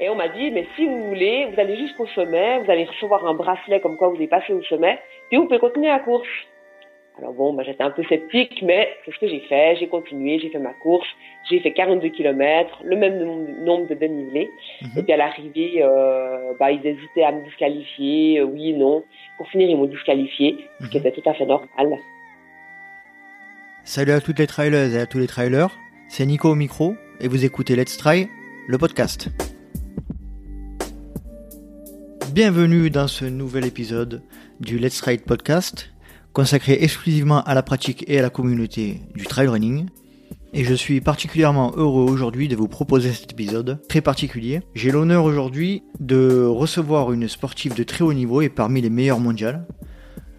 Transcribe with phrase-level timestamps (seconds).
[0.00, 3.26] Et on m'a dit, mais si vous voulez, vous allez jusqu'au sommet, vous allez recevoir
[3.26, 6.28] un bracelet comme quoi vous avez passé au sommet, puis vous pouvez continuer la course.
[7.18, 9.76] Alors bon, bah, j'étais un peu sceptique, mais c'est ce que j'ai fait.
[9.78, 11.06] J'ai continué, j'ai fait ma course,
[11.48, 14.50] j'ai fait 42 km, le même nombre de dénivelés.
[14.82, 14.90] Mhm.
[14.96, 19.04] Et puis à l'arrivée, euh, bah, ils hésitaient à me disqualifier, euh, oui, non.
[19.36, 21.06] Pour finir, ils m'ont disqualifié, ce qui mhm.
[21.06, 21.98] était tout à fait normal.
[23.84, 27.28] Salut à toutes les trailers et à tous les trailers, c'est Nico au micro et
[27.28, 28.28] vous écoutez Let's Try,
[28.66, 29.28] le podcast.
[32.34, 34.20] Bienvenue dans ce nouvel épisode
[34.58, 35.90] du Let's Ride podcast
[36.32, 39.86] consacré exclusivement à la pratique et à la communauté du trail running.
[40.52, 44.62] Et je suis particulièrement heureux aujourd'hui de vous proposer cet épisode très particulier.
[44.74, 49.20] J'ai l'honneur aujourd'hui de recevoir une sportive de très haut niveau et parmi les meilleures
[49.20, 49.64] mondiales.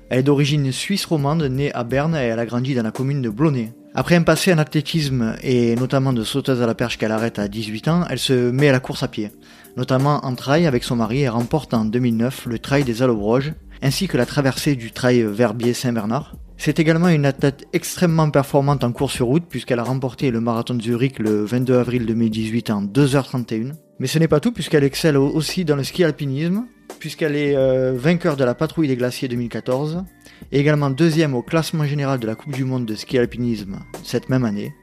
[0.10, 3.22] Elle est d'origine suisse romande, née à Berne et elle a grandi dans la commune
[3.22, 3.72] de Blonay.
[3.94, 7.48] Après un passé en athlétisme et notamment de sauteuse à la perche qu'elle arrête à
[7.48, 9.32] 18 ans, elle se met à la course à pied,
[9.78, 14.08] notamment en trail avec son mari et remporte en 2009 le trail des Allobroges, ainsi
[14.08, 16.36] que la traversée du trail Verbier-Saint-Bernard.
[16.58, 20.74] C'est également une athlète extrêmement performante en course sur route puisqu'elle a remporté le marathon
[20.74, 23.74] de Zurich le 22 avril 2018 en 2h31.
[24.00, 26.66] Mais ce n'est pas tout puisqu'elle excelle aussi dans le ski alpinisme
[27.00, 30.04] puisqu'elle est euh, vainqueur de la patrouille des glaciers 2014
[30.52, 34.30] et également deuxième au classement général de la Coupe du Monde de ski alpinisme cette
[34.30, 34.74] même année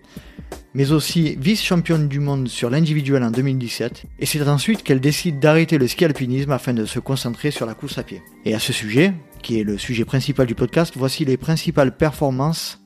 [0.74, 5.78] mais aussi vice-championne du monde sur l'individuel en 2017, et c'est ensuite qu'elle décide d'arrêter
[5.78, 8.22] le ski alpinisme afin de se concentrer sur la course à pied.
[8.44, 12.80] Et à ce sujet, qui est le sujet principal du podcast, voici les principales performances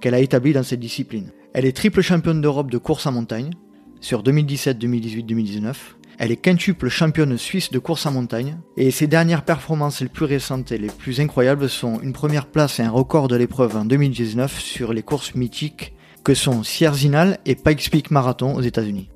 [0.00, 1.30] qu'elle a établies dans cette discipline.
[1.52, 3.50] Elle est triple championne d'Europe de course en montagne
[4.00, 5.96] sur 2017, 2018, 2019.
[6.18, 8.58] Elle est quintuple championne suisse de course en montagne.
[8.76, 12.78] Et ses dernières performances les plus récentes et les plus incroyables sont une première place
[12.78, 15.93] et un record de l'épreuve en 2019 sur les courses mythiques
[16.24, 19.10] que sont Sierzinal et Pikes Peak Marathon aux États-Unis.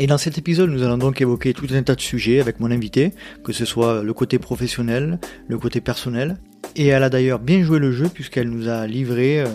[0.00, 2.70] Et dans cet épisode, nous allons donc évoquer tout un tas de sujets avec mon
[2.70, 3.12] invité,
[3.44, 6.38] que ce soit le côté professionnel, le côté personnel.
[6.74, 9.46] Et elle a d'ailleurs bien joué le jeu puisqu'elle nous a livré euh,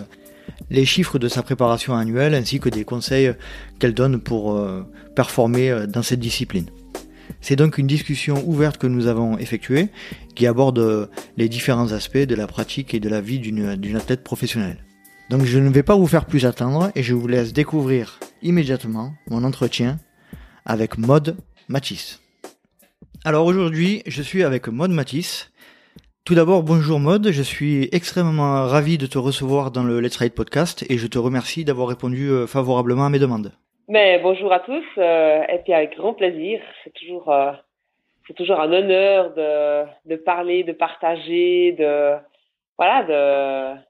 [0.70, 3.34] les chiffres de sa préparation annuelle ainsi que des conseils
[3.80, 4.84] qu'elle donne pour euh,
[5.16, 6.70] performer euh, dans cette discipline.
[7.42, 9.90] C'est donc une discussion ouverte que nous avons effectuée
[10.36, 14.85] qui aborde les différents aspects de la pratique et de la vie d'une athlète professionnelle.
[15.32, 19.14] Donc je ne vais pas vous faire plus attendre et je vous laisse découvrir immédiatement
[19.28, 19.98] mon entretien
[20.68, 21.36] avec Maud
[21.68, 22.22] Matisse.
[23.26, 25.52] Alors aujourd'hui, je suis avec Maud Matisse.
[26.26, 30.36] Tout d'abord, bonjour Maud, je suis extrêmement ravi de te recevoir dans le Let's Ride
[30.36, 33.52] podcast et je te remercie d'avoir répondu euh, favorablement à mes demandes.
[33.88, 37.52] Mais bonjour à tous euh, et puis avec grand plaisir, c'est toujours euh,
[38.28, 42.14] c'est toujours un honneur de de parler, de partager, de
[42.78, 43.82] voilà, de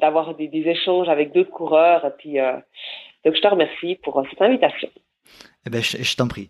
[0.00, 2.04] d'avoir des, échanges avec d'autres coureurs.
[2.04, 2.52] Et puis, euh,
[3.24, 4.88] donc, je te remercie pour euh, cette invitation.
[5.66, 6.48] Eh ben, je, t'en prie.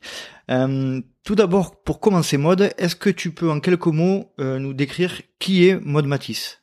[0.51, 5.23] Euh, tout d'abord, pour commencer, Mode, est-ce que tu peux en quelques mots nous décrire
[5.39, 6.63] qui est Mode Matisse?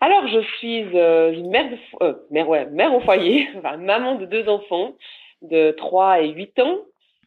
[0.00, 4.48] Alors, je suis une mère, de, mère, ouais, mère au foyer, enfin, maman de deux
[4.48, 4.94] enfants
[5.42, 6.78] de 3 et 8 ans,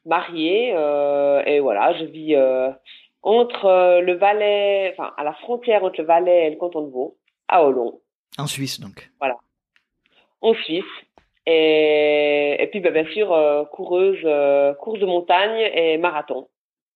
[0.06, 2.35] mariée, et voilà, je vis
[3.22, 7.16] entre le Valais, enfin, à la frontière entre le Valais et le canton de Vaud
[7.53, 7.99] à Olon.
[8.37, 9.11] En Suisse, donc.
[9.19, 9.37] Voilà.
[10.41, 10.83] En Suisse.
[11.45, 16.47] Et, et puis, bah, bien sûr, euh, coureuse, euh, course de montagne et marathon.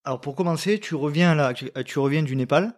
[0.03, 2.72] Alors pour commencer, tu reviens là, tu, reviens du Népal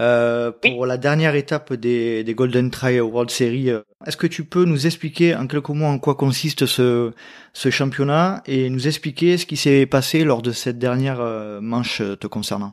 [0.00, 3.68] euh, pour la dernière étape des, des, Golden Trail World Series.
[4.06, 7.12] Est-ce que tu peux nous expliquer en quelques mots en quoi consiste ce,
[7.52, 11.20] ce championnat et nous expliquer ce qui s'est passé lors de cette dernière
[11.60, 12.72] manche te concernant?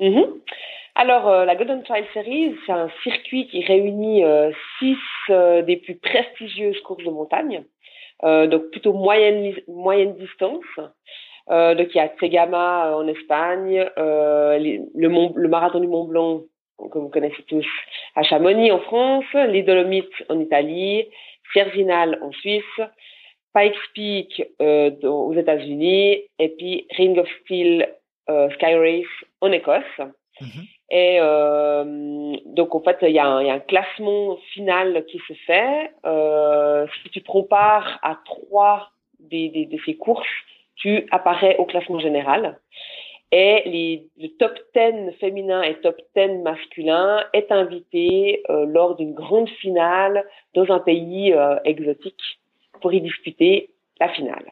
[0.00, 0.38] Mm
[1.00, 4.50] alors, euh, la Golden Trail Series, c'est un circuit qui réunit euh,
[4.80, 4.98] six
[5.30, 7.62] euh, des plus prestigieuses courses de montagne,
[8.24, 10.64] donc plutôt moyenne, moyenne distance.
[11.46, 16.40] donc, il y a Tegama en Espagne, le, le, marathon du Mont Blanc,
[16.90, 17.66] que vous connaissez tous,
[18.16, 21.06] à Chamonix en France, les Dolomites en Italie,
[21.54, 22.80] Cerzinal en Suisse,
[23.54, 24.48] Pikes Peak
[25.04, 27.88] aux États-Unis, et puis Ring of Steel
[28.26, 30.00] Sky Race en Écosse.
[30.40, 30.64] Mhm.
[30.90, 35.90] Et euh, donc en fait, il y, a un, classement final qui se fait.
[36.06, 38.90] Euh, si tu prends part à trois
[39.20, 40.26] de ces courses,
[40.76, 42.58] tu apparais au classement général.
[43.30, 49.12] Et les, le top 10 féminin et top 10 masculin est invité euh, lors d'une
[49.12, 50.24] grande finale
[50.54, 51.34] dans un pays
[51.64, 52.40] exotique
[52.80, 53.70] pour y disputer
[54.00, 54.50] la finale.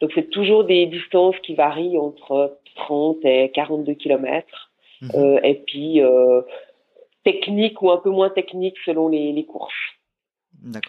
[0.00, 4.70] Donc c'est toujours des distances qui varient entre 30 et 42 kilomètres.
[5.02, 5.10] Mhm.
[5.14, 6.42] Euh, et puis euh,
[7.24, 9.72] technique ou un peu moins technique selon les, les courses.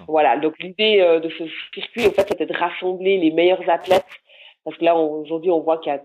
[0.08, 4.06] Voilà, donc l'idée euh, de ce circuit, en fait, c'était de rassembler les meilleurs athlètes
[4.66, 6.02] parce que là aujourd'hui on voit qu'il y a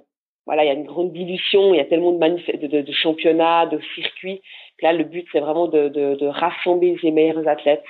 [0.47, 3.67] voilà il y a une grande dilution, il y a tellement de, de, de, championnats,
[3.67, 4.43] de circuits.
[4.79, 7.85] Que là le but c'est vraiment de, de, rassembler les meilleurs athlètes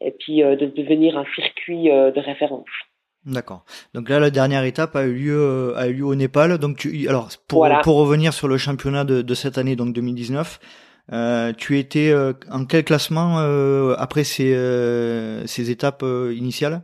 [0.00, 2.68] et puis de devenir un circuit de référence.
[3.26, 3.64] D'accord.
[3.94, 6.58] Donc là, la dernière étape a eu lieu, a eu lieu au Népal.
[6.58, 10.60] Donc tu, alors pour, pour revenir sur le championnat de, de cette année, donc 2019,
[11.12, 14.54] euh, tu étais euh, en quel classement euh, après ces,
[15.46, 16.80] ces étapes initiales?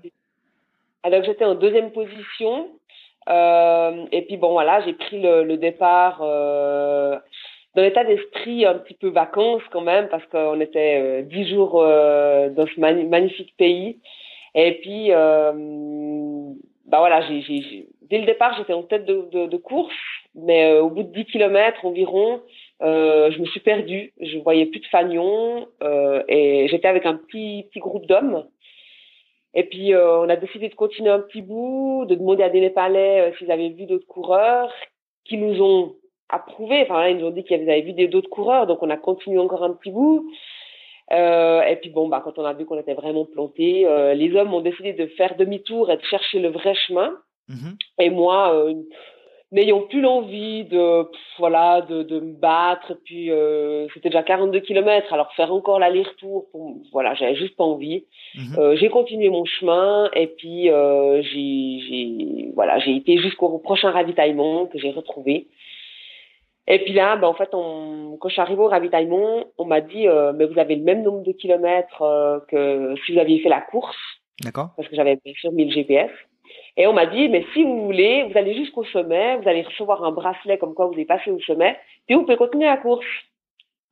[1.03, 2.69] Alors j'étais en deuxième position.
[3.29, 9.09] et puis bon voilà, j'ai pris le, le départ dans l'état d'esprit un petit peu
[9.09, 13.99] vacances quand même parce qu'on était dix jours dans ce magnifique pays.
[14.55, 19.95] Et puis bah voilà, j'ai, dès le départ j'étais en tête de, de, de course,
[20.35, 22.41] mais au bout de 10 kilomètres environ,
[22.83, 27.17] euh, je me suis perdue, je voyais plus de fanion euh, et j'étais avec un
[27.17, 28.47] petit petit groupe d'hommes.
[29.53, 32.61] Et puis euh, on a décidé de continuer un petit bout, de demander à des
[32.61, 34.73] Népalais euh, s'ils avaient vu d'autres coureurs,
[35.25, 35.95] qui nous ont
[36.29, 36.83] approuvé.
[36.83, 39.63] Enfin ils nous ont dit qu'ils avaient vu d'autres coureurs, donc on a continué encore
[39.63, 40.31] un petit bout.
[41.13, 44.55] Euh, et puis bon, bah quand on a vu qu'on était vraiment planté, les hommes
[44.55, 47.13] ont décidé de faire demi-tour et de chercher le vrai chemin.
[47.49, 47.77] Mm-hmm.
[47.99, 48.71] Et moi,
[49.53, 51.07] n'ayant plus l'envie de
[51.39, 56.47] voilà de, de me battre puis euh, c'était déjà 42 km alors faire encore l'aller-retour
[56.93, 58.05] voilà j'avais juste pas envie
[58.37, 58.59] mhm.
[58.59, 63.91] euh, j'ai continué mon chemin et puis euh, j'ai j'ai voilà j'ai été jusqu'au prochain
[63.91, 65.49] ravitaillement que j'ai retrouvé
[66.71, 69.83] et puis là ben en fait on, quand je suis arrivée au ravitaillement on m'a
[69.83, 73.41] dit euh, mais vous avez le même nombre de kilomètres euh, que si vous aviez
[73.41, 73.99] fait la course.
[74.43, 74.71] D'accord.
[74.77, 76.11] Parce que j'avais bien sûr mis le GPS
[76.77, 80.05] et on m'a dit, mais si vous voulez, vous allez jusqu'au sommet, vous allez recevoir
[80.05, 81.77] un bracelet comme quoi vous avez passé au sommet,
[82.07, 83.07] puis vous pouvez continuer la course.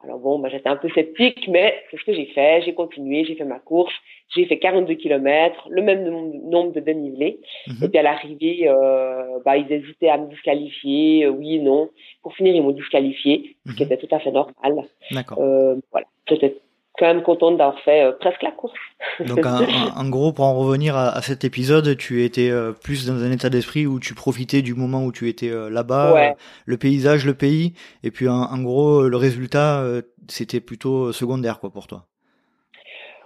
[0.05, 2.63] Alors bon, bah, j'étais un peu sceptique, mais c'est ce que j'ai fait.
[2.65, 3.93] J'ai continué, j'ai fait ma course,
[4.35, 6.05] j'ai fait 42 km, le même
[6.49, 7.41] nombre de dénivelés.
[7.67, 7.77] Mhm.
[7.83, 11.91] Et puis à l'arrivée, euh, bah, ils hésitaient à me disqualifier, euh, oui, non.
[12.23, 13.93] Pour finir, ils m'ont disqualifié, ce qui mhm.
[13.93, 14.85] était tout à fait normal.
[15.11, 15.39] D'accord.
[15.41, 16.57] Euh, voilà, c'était
[16.99, 18.79] quand même contente d'avoir fait euh, presque la course.
[19.27, 23.31] Donc en, gros, pour en revenir à, cet épisode, tu étais euh, plus dans un
[23.31, 26.35] état d'esprit où tu profitais du moment où tu étais euh, là-bas,
[26.67, 29.85] le paysage, le pays, et puis en gros, le résultat,
[30.29, 32.07] c'était plutôt secondaire quoi pour toi.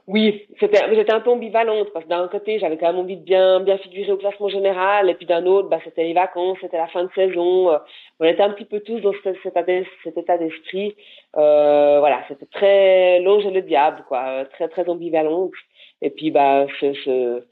[0.09, 3.23] Oui, c'était, j'étais un peu ambivalente parce que d'un côté, j'avais quand même envie de
[3.23, 6.77] bien, bien figurer au classement général, et puis d'un autre, bah, c'était les vacances, c'était
[6.77, 7.71] la fin de saison.
[7.71, 7.79] Euh,
[8.19, 10.97] on était un petit peu tous dans cet, cet état d'esprit.
[11.37, 15.53] Euh, voilà, c'était très l'ange et le diable, quoi, très très ambivalente.
[16.01, 17.45] Et puis, bah, ce, ce,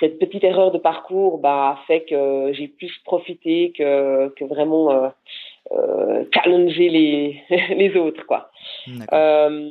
[0.00, 4.90] cette petite erreur de parcours, bah, a fait que j'ai plus profité que, que vraiment
[4.92, 5.08] euh,
[5.72, 7.42] euh challenger les
[7.74, 8.50] les autres, quoi.
[9.12, 9.70] Euh,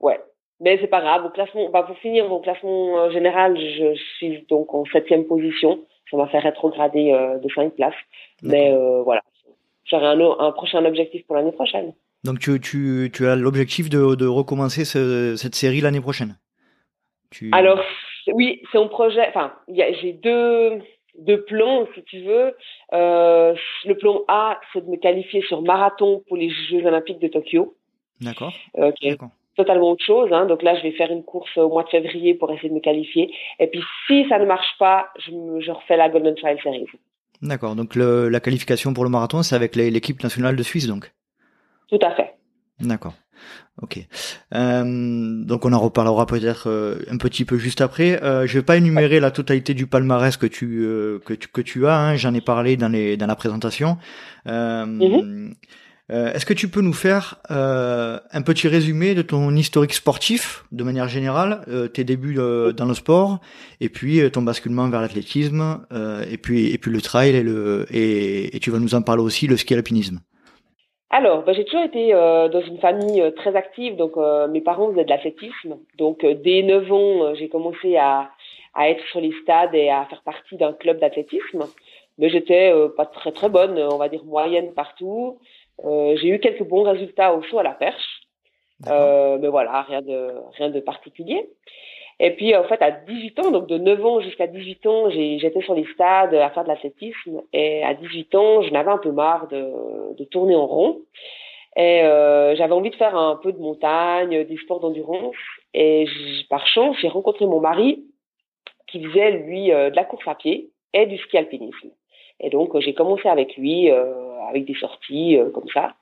[0.00, 0.18] ouais.
[0.60, 1.24] Mais c'est pas grave.
[1.24, 5.80] Au classement, bah, pour finir, au classement euh, général, je suis donc en septième position.
[6.10, 7.94] Ça m'a fait rétrograder euh, de cinq places.
[8.42, 9.22] Mais euh, voilà,
[9.84, 11.94] j'aurai un, un, prochain objectif pour l'année prochaine.
[12.24, 16.36] Donc tu, tu, tu as l'objectif de, de recommencer ce, cette série l'année prochaine?
[17.30, 17.48] Tu...
[17.52, 17.80] Alors
[18.32, 19.26] oui, c'est un projet.
[19.28, 20.82] Enfin, j'ai deux,
[21.18, 22.54] deux plans, si tu veux.
[22.92, 23.54] Euh,
[23.86, 27.74] le plan A, c'est de me qualifier sur marathon pour les Jeux Olympiques de Tokyo.
[28.20, 28.52] D'accord.
[28.74, 29.16] Okay
[29.56, 30.30] totalement autre chose.
[30.32, 30.46] Hein.
[30.46, 32.80] Donc là, je vais faire une course au mois de février pour essayer de me
[32.80, 33.32] qualifier.
[33.58, 35.30] Et puis, si ça ne marche pas, je,
[35.60, 36.86] je refais la Golden Trail Series.
[37.42, 37.74] D'accord.
[37.74, 41.12] Donc le, la qualification pour le marathon, c'est avec l'équipe nationale de Suisse, donc?
[41.88, 42.34] Tout à fait.
[42.80, 43.14] D'accord.
[43.80, 43.98] Ok.
[44.54, 48.22] Euh, donc on en reparlera peut-être euh, un petit peu juste après.
[48.22, 51.62] Euh, je vais pas énumérer la totalité du palmarès que tu euh, que tu que
[51.62, 51.98] tu as.
[51.98, 52.16] Hein.
[52.16, 53.96] J'en ai parlé dans les dans la présentation.
[54.46, 55.54] Euh, mm-hmm.
[56.10, 60.64] Euh, est-ce que tu peux nous faire euh, un petit résumé de ton historique sportif,
[60.72, 63.38] de manière générale, euh, tes débuts dans le sport,
[63.80, 65.86] et puis ton basculement vers l'athlétisme,
[66.28, 69.46] et puis et puis le trail et le et, tu vas nous en parler aussi
[69.46, 70.20] le ski alpinisme.
[71.10, 74.12] Alors, bah, j'ai toujours été dans une famille très active, donc
[74.50, 78.30] mes parents faisaient de l'athlétisme, donc dès 9 ans j'ai commencé à
[78.72, 81.64] à être sur les stades et à faire partie d'un club d'athlétisme,
[82.18, 85.38] mais j'étais pas très très bonne, on va dire moyenne partout.
[85.84, 88.22] Euh, j'ai eu quelques bons résultats au saut à la perche,
[88.88, 91.48] euh, mais voilà, rien de rien de particulier.
[92.18, 95.62] Et puis en fait à 18 ans, donc de 9 ans jusqu'à 18 ans, j'étais
[95.62, 99.10] sur les stades à faire de l'athlétisme et à 18 ans, je n'avais un peu
[99.10, 101.00] marre de, de tourner en rond.
[101.76, 105.36] Et euh, j'avais envie de faire un peu de montagne, des sports d'endurance.
[105.72, 106.06] Et
[106.48, 108.04] par chance, j'ai rencontré mon mari
[108.88, 111.90] qui faisait lui euh, de la course à pied et du ski alpinisme.
[112.40, 114.14] Et donc j'ai commencé avec lui euh,
[114.48, 115.94] avec des sorties euh, comme ça,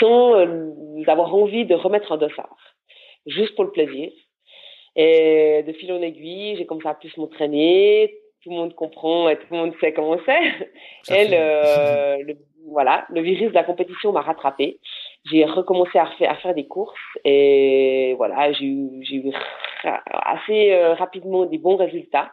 [0.00, 0.70] sans euh,
[1.06, 2.56] avoir envie de remettre un dossard,
[3.26, 4.10] juste pour le plaisir.
[4.96, 8.14] Et de fil en aiguille, j'ai commencé à plus m'entraîner.
[8.42, 10.40] tout le monde comprend et tout le monde sait comment c'est.
[11.10, 12.36] Elle, euh, le,
[12.70, 14.78] voilà, le virus de la compétition m'a rattrapé.
[15.30, 19.32] J'ai recommencé à faire, à faire des courses et voilà, j'ai eu, eu
[19.84, 22.32] assez euh, rapidement des bons résultats.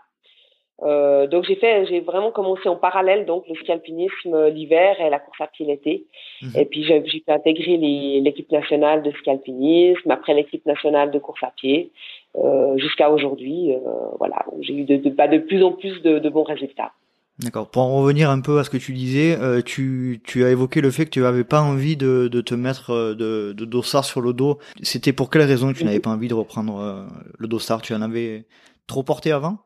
[0.82, 5.10] Euh, donc j'ai fait, j'ai vraiment commencé en parallèle donc le ski alpinisme l'hiver et
[5.10, 6.06] la course à pied l'été.
[6.42, 6.52] Mhm.
[6.58, 11.44] Et puis j'ai, pu intégrer l'équipe nationale de ski alpinisme, après l'équipe nationale de course
[11.44, 11.92] à pied,
[12.38, 13.74] euh, jusqu'à aujourd'hui.
[13.74, 13.80] Euh,
[14.18, 16.92] voilà, j'ai eu de, de, bah, de plus en plus de, de bons résultats.
[17.40, 17.70] D'accord.
[17.70, 20.82] Pour en revenir un peu à ce que tu disais, euh, tu, tu as évoqué
[20.82, 24.06] le fait que tu n'avais pas envie de, de te mettre euh, de, de dossard
[24.06, 24.60] sur le dos.
[24.84, 26.04] C'était pour quelle raison que tu n'avais mhm.
[26.04, 27.06] pas envie de reprendre euh,
[27.40, 27.82] le dossard?
[27.82, 28.46] Tu en avais
[28.86, 29.58] trop porté avant?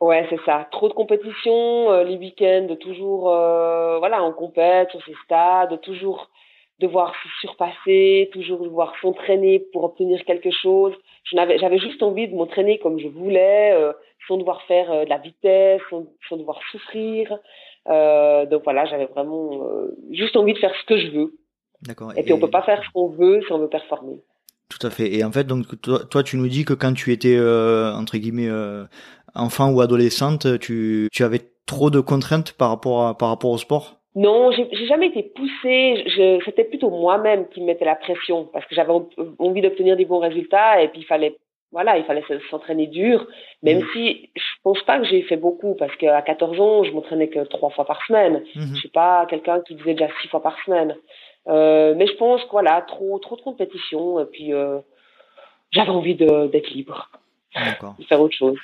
[0.00, 0.66] Ouais, c'est ça.
[0.70, 5.80] Trop de compétitions, euh, les week-ends, de toujours, euh, voilà, en compète, sur ces stades,
[5.80, 6.30] toujours
[6.80, 10.92] devoir se surpasser, toujours devoir s'entraîner pour obtenir quelque chose.
[11.32, 13.92] J'avais juste envie de m'entraîner comme je voulais, euh,
[14.26, 17.30] sans devoir faire de la vitesse, sans, sans devoir souffrir.
[17.86, 19.64] donc voilà, j'avais vraiment
[20.10, 21.34] juste envie de faire ce que je veux.
[21.82, 22.12] D'accord.
[22.16, 24.20] Et, puis on peut pas faire ce qu'on veut si on veut performer.
[24.68, 25.14] Tout à fait.
[25.14, 28.50] Et en fait, donc toi, toi, tu nous dis que quand tu étais entre guillemets
[29.34, 33.58] enfant ou adolescente, tu, tu avais trop de contraintes par rapport, à, par rapport au
[33.58, 33.96] sport?
[34.16, 36.04] Non, j'ai jamais été poussée.
[36.44, 38.92] C'était plutôt moi-même qui me mettais la pression parce que j'avais
[39.38, 41.36] envie d'obtenir des bons résultats et puis il fallait,
[41.72, 43.26] voilà, il fallait s'entraîner dur.
[43.64, 43.86] Même mmh.
[43.92, 47.40] si je pense pas que j'ai fait beaucoup parce qu'à 14 ans, je m'entraînais que
[47.40, 48.44] trois fois par semaine.
[48.54, 48.74] Mmh.
[48.74, 50.94] Je suis pas quelqu'un qui faisait déjà six fois par semaine.
[51.48, 54.78] Euh, mais je pense que voilà, trop, trop de compétition et puis euh,
[55.72, 57.10] j'avais envie d'être libre,
[57.56, 58.58] de faire autre chose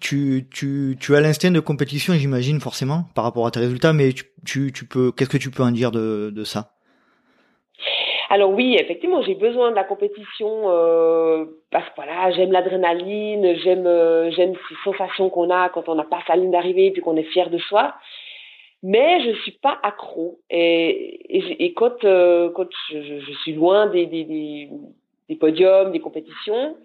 [0.00, 4.12] tu, tu, tu as l'instinct de compétition, j'imagine, forcément, par rapport à tes résultats, mais
[4.44, 6.72] tu, tu, peux, qu'est-ce que tu peux en dire de, de ça?
[8.30, 13.86] Alors oui, effectivement, j'ai besoin de la compétition euh, parce que voilà, j'aime l'adrénaline, j'aime
[13.86, 17.16] euh, j'aime ces sensations qu'on a quand on n'a pas sa ligne d'arrivée puis qu'on
[17.16, 17.94] est fier de soi.
[18.82, 24.06] Mais je suis pas accro et, et, et quand euh, quand je, suis loin des,
[24.06, 24.70] des, des,
[25.28, 26.76] des podiums, des compétitions,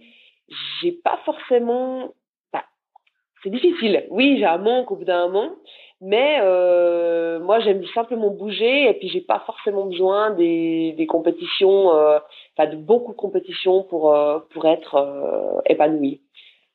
[0.82, 2.14] j'ai pas forcément
[3.44, 4.06] c'est difficile.
[4.10, 5.52] Oui, j'ai un manque au bout d'un moment,
[6.02, 11.94] mais euh, moi j'aime simplement bouger et puis j'ai pas forcément besoin des, des compétitions,
[11.96, 12.20] euh,
[12.58, 16.22] enfin de beaucoup de compétitions pour euh, pour être euh, épanouie.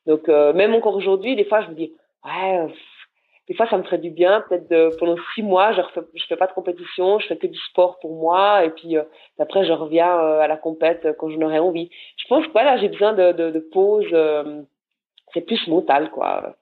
[0.05, 1.93] Donc euh, même encore aujourd'hui, des fois je me dis
[2.23, 2.67] ouais,
[3.47, 6.37] des fois ça me ferait du bien, peut-être pendant six mois je refais, je fais
[6.37, 8.95] pas de compétition, je fais que du sport pour moi et puis
[9.39, 11.89] après je reviens à la compète quand j'en aurai envie.
[12.17, 14.11] Je pense que voilà j'ai besoin de, de, de pause
[15.35, 16.55] c'est plus mental, quoi.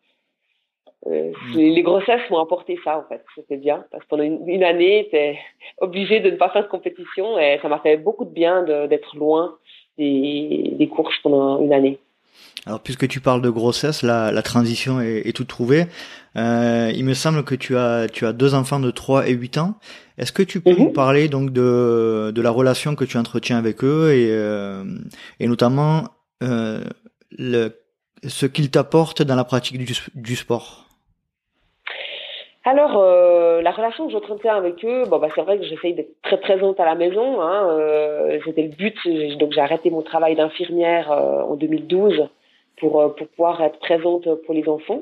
[1.07, 1.57] Euh, mm.
[1.57, 3.23] les grossesses m'ont apporté ça, en fait.
[3.35, 3.85] C'était bien.
[3.91, 5.37] Parce que pendant une, année, t'es
[5.79, 9.15] obligé de ne pas faire de compétition et ça m'a fait beaucoup de bien d'être
[9.15, 9.55] loin
[9.97, 11.99] des, des, courses pendant une année.
[12.65, 15.85] Alors, puisque tu parles de grossesse, la, la transition est, est toute trouvée.
[16.37, 19.57] Euh, il me semble que tu as, tu as deux enfants de 3 et 8
[19.57, 19.75] ans.
[20.17, 20.79] Est-ce que tu peux mm-hmm.
[20.79, 24.83] nous parler donc de, de la relation que tu entretiens avec eux et, euh,
[25.39, 26.05] et notamment
[27.37, 27.82] le,
[28.23, 30.85] ce qu'ils t'apportent dans la pratique du, sport?
[32.65, 36.21] Alors, euh, la relation que j'entretiens avec eux, bon, bah, c'est vrai que j'essaye d'être
[36.21, 37.41] très présente à la maison.
[37.41, 38.95] Hein, euh, C'était le but.
[39.37, 42.29] Donc, j'ai arrêté mon travail d'infirmière euh, en 2012
[42.77, 45.01] pour, pour pouvoir être présente pour les enfants.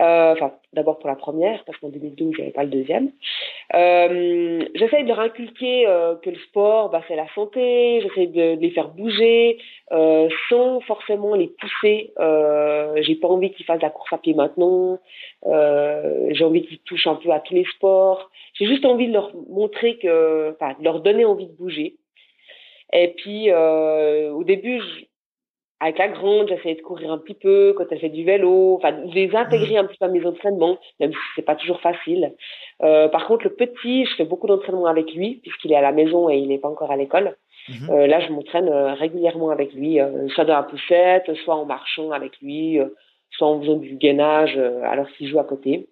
[0.00, 3.12] Euh, enfin, d'abord pour la première, parce qu'en 2012, j'avais pas le deuxième.
[3.74, 8.00] Euh, j'essaye de leur inculquer euh, que le sport, bah, c'est la santé.
[8.00, 9.58] J'essaye de, les faire bouger
[9.92, 12.12] euh, sans forcément les pousser.
[12.18, 14.98] Euh, j'ai pas envie qu'ils fassent la course à pied maintenant.
[15.46, 18.30] Euh, j'ai envie qu'ils touchent un peu à tous les sports.
[18.54, 21.96] J'ai juste envie de leur montrer que, enfin, leur donner envie de bouger.
[22.94, 24.82] Et puis, au début,
[25.82, 28.92] avec la grande, j'essayais de courir un petit peu quand elle fait du vélo, enfin
[28.92, 32.34] de les intégrer un petit peu à mes entraînements, même si c'est pas toujours facile.
[32.84, 35.90] Euh, par contre, le petit, je fais beaucoup d'entraînements avec lui puisqu'il est à la
[35.90, 37.36] maison et il n'est pas encore à l'école.
[37.68, 37.90] Mhm.
[37.90, 39.98] Euh, là, je m'entraîne euh, régulièrement avec lui,
[40.28, 42.78] soit dans la poussette, soit en marchant avec lui,
[43.32, 45.88] soit en faisant du gainage alors qu'il joue à côté.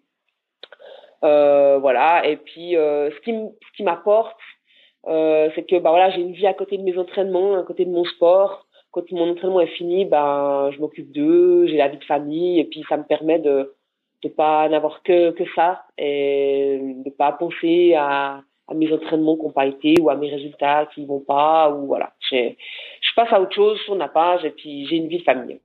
[1.20, 2.23] voilà.
[2.28, 4.38] Et puis, ce qui ce qui m'apporte,
[5.04, 7.90] c'est que bah voilà, j'ai une vie à côté de mes entraînements, à côté de
[7.90, 12.04] mon sport quand mon entraînement est fini, ben, je m'occupe d'eux, j'ai la vie de
[12.04, 13.75] famille, et puis ça me permet de
[14.25, 19.42] ne pas n'avoir que, que ça, et de pas penser à, à mes entraînements qui
[19.42, 22.12] n'ont pas été, ou à mes résultats qui vont pas, ou voilà.
[22.30, 22.54] Je
[23.16, 25.61] passe à autre chose sur ma page, et puis j'ai une vie de famille.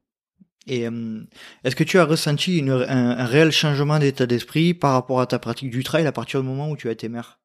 [0.68, 1.22] Et euh,
[1.64, 5.28] est-ce que tu as ressenti une, un, un, réel changement d'état d'esprit par rapport à
[5.28, 7.38] ta pratique du trail à partir du moment où tu as été mère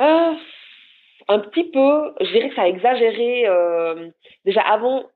[0.00, 0.32] euh,
[1.28, 2.12] Un petit peu.
[2.20, 3.48] Je dirais que ça a exagéré.
[3.48, 4.08] Euh,
[4.44, 5.06] déjà avant,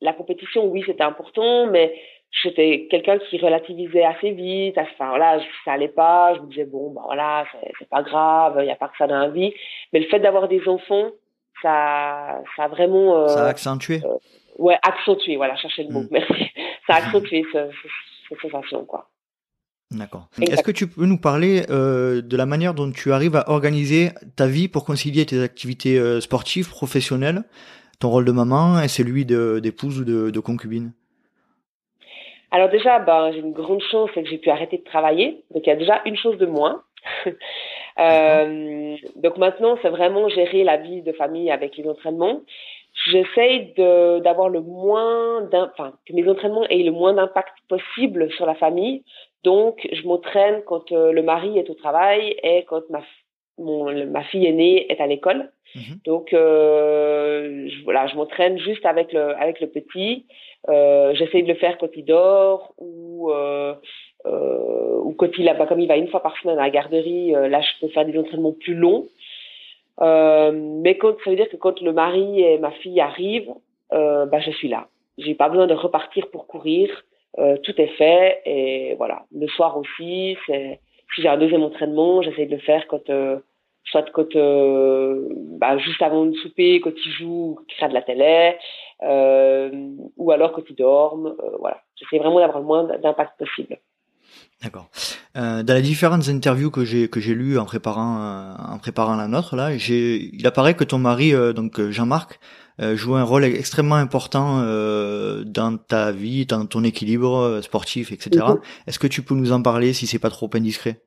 [0.00, 1.94] la compétition, oui, c'était important, mais
[2.30, 4.76] j'étais quelqu'un qui relativisait assez vite.
[4.78, 6.34] Enfin voilà, ça allait pas.
[6.36, 7.46] Je me disais bon, bah voilà,
[7.78, 9.52] c'est pas grave, il n'y a pas que ça dans la vie.
[9.92, 11.10] Mais le fait d'avoir des enfants,
[11.62, 13.26] ça, ça a vraiment.
[13.28, 14.00] ça a accentué.
[14.58, 15.36] ouais, accentué.
[15.36, 16.02] Voilà, chercher le mot.
[16.02, 16.08] Mm.
[16.10, 16.32] Merci.
[16.86, 19.10] Ça a accentué cette sensation, quoi.
[19.90, 20.28] D'accord.
[20.40, 24.10] Est-ce que tu peux nous parler euh, de la manière dont tu arrives à organiser
[24.36, 27.42] ta vie pour concilier tes activités euh, sportives, professionnelles,
[28.00, 30.92] ton rôle de maman et celui d'épouse ou de, concubine?
[32.50, 35.44] Alors déjà, ben, j'ai une grande chance, c'est que j'ai pu arrêter de travailler.
[35.52, 36.82] Donc il y a déjà une chose de moins.
[37.98, 42.40] euh, donc maintenant, c'est vraiment gérer la vie de famille avec les entraînements.
[43.10, 48.54] J'essaye d'avoir le moins, enfin que mes entraînements aient le moins d'impact possible sur la
[48.54, 49.04] famille
[49.44, 53.02] donc, je m'entraîne quand euh, le mari est au travail et quand ma,
[53.58, 55.50] mon, ma fille aînée est à l'école.
[55.74, 55.98] Mhm.
[56.06, 60.26] Donc, euh, je, voilà, je m'entraîne juste avec le, avec le petit.
[60.68, 63.74] Euh, J'essaye de le faire quand il dort ou, euh,
[64.26, 66.70] euh ou quand il a, bah, comme il va une fois par semaine à la
[66.70, 69.06] garderie, euh, là, je peux faire des entraînements plus longs.
[70.00, 73.52] mais quand, ça veut dire que quand le mari et ma fille arrivent,
[73.90, 74.88] bah, je suis là.
[75.18, 76.88] J'ai pas besoin de repartir pour courir.
[77.38, 79.24] Euh, tout est fait et voilà.
[79.32, 80.80] Le soir aussi, c'est
[81.14, 83.38] si j'ai un deuxième entraînement, j'essaie de le faire quand euh,
[83.90, 85.28] soit quand euh,
[85.58, 88.56] bah, juste avant de souper, quand il joue, quand il regarde la télé,
[89.02, 89.70] euh,
[90.16, 91.34] ou alors quand il dorme.
[91.42, 93.78] Euh, voilà, j'essaie vraiment d'avoir le moins d'impact possible.
[94.62, 94.88] D'accord.
[95.36, 99.28] Euh, dans les différentes interviews que j'ai que j'ai lues en préparant en préparant la
[99.28, 102.40] nôtre là, j'ai il apparaît que ton mari donc Jean-Marc
[102.94, 104.60] joue un rôle extrêmement important
[105.44, 108.44] dans ta vie, dans ton équilibre sportif, etc.
[108.48, 108.60] Mhm.
[108.88, 111.02] Est-ce que tu peux nous en parler si c'est pas trop indiscret?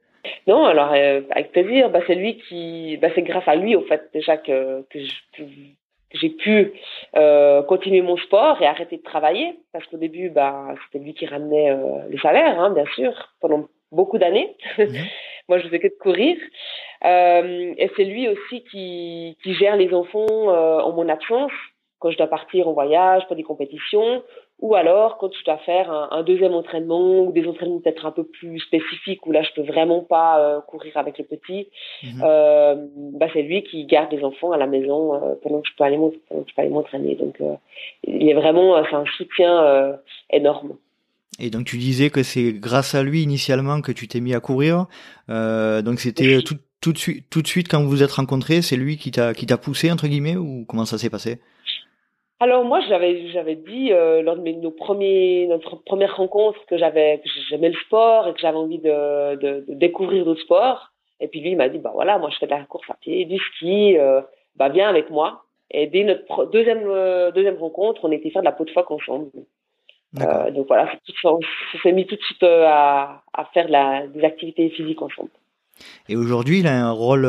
[0.47, 1.89] Non, alors avec plaisir.
[1.89, 4.99] Bah, c'est lui qui, bah, c'est grâce à lui au fait déjà que, que
[6.13, 6.73] j'ai pu
[7.15, 11.25] euh, continuer mon sport et arrêter de travailler parce qu'au début bah c'était lui qui
[11.25, 14.93] ramenait euh, le salaire hein, bien sûr pendant beaucoup d'années mhm.
[15.47, 16.35] moi je faisais que de courir
[17.03, 21.51] euh, et c'est lui aussi qui, qui gère les enfants euh, en mon absence,
[21.99, 24.23] quand je dois partir en voyage pour des compétitions,
[24.61, 28.11] ou alors quand je dois faire un, un deuxième entraînement ou des entraînements peut-être un
[28.11, 31.67] peu plus spécifiques où là je peux vraiment pas euh, courir avec le petit.
[32.03, 32.21] Mhm.
[32.23, 32.75] Euh,
[33.13, 35.83] bah c'est lui qui garde les enfants à la maison euh, pendant que je peux
[35.83, 37.15] aller m'entraîner.
[37.15, 37.37] Donc
[38.03, 39.97] il est vraiment c'est un soutien
[40.29, 40.73] énorme.
[41.39, 44.39] Et donc tu disais que c'est grâce à lui initialement que tu t'es mis à
[44.39, 44.85] courir.
[45.27, 48.75] donc c'était tout, tout de suite, tout de suite quand vous vous êtes rencontrés, c'est
[48.75, 51.39] lui qui t'a qui t'a poussé entre guillemets ou comment ça s'est passé?
[52.41, 57.21] Alors moi j'avais j'avais dit euh, lors de nos premiers notre première rencontre que j'avais
[57.23, 60.91] que j'aimais le sport et que j'avais envie de, de, de découvrir d'autres sports.
[61.19, 62.95] Et puis lui il m'a dit bah voilà moi je fais de la course à
[62.95, 64.21] pied du ski euh,
[64.55, 65.43] bah viens avec moi.
[65.69, 68.89] Et dès notre deuxième euh, deuxième rencontre on était faire de la peau de phoque
[68.89, 69.29] ensemble.
[70.19, 70.91] Euh, donc voilà
[71.23, 71.39] on
[71.83, 75.29] s'est mis tout de suite à, à faire de la, des activités physiques ensemble.
[76.09, 77.25] Et aujourd'hui, il a un rôle,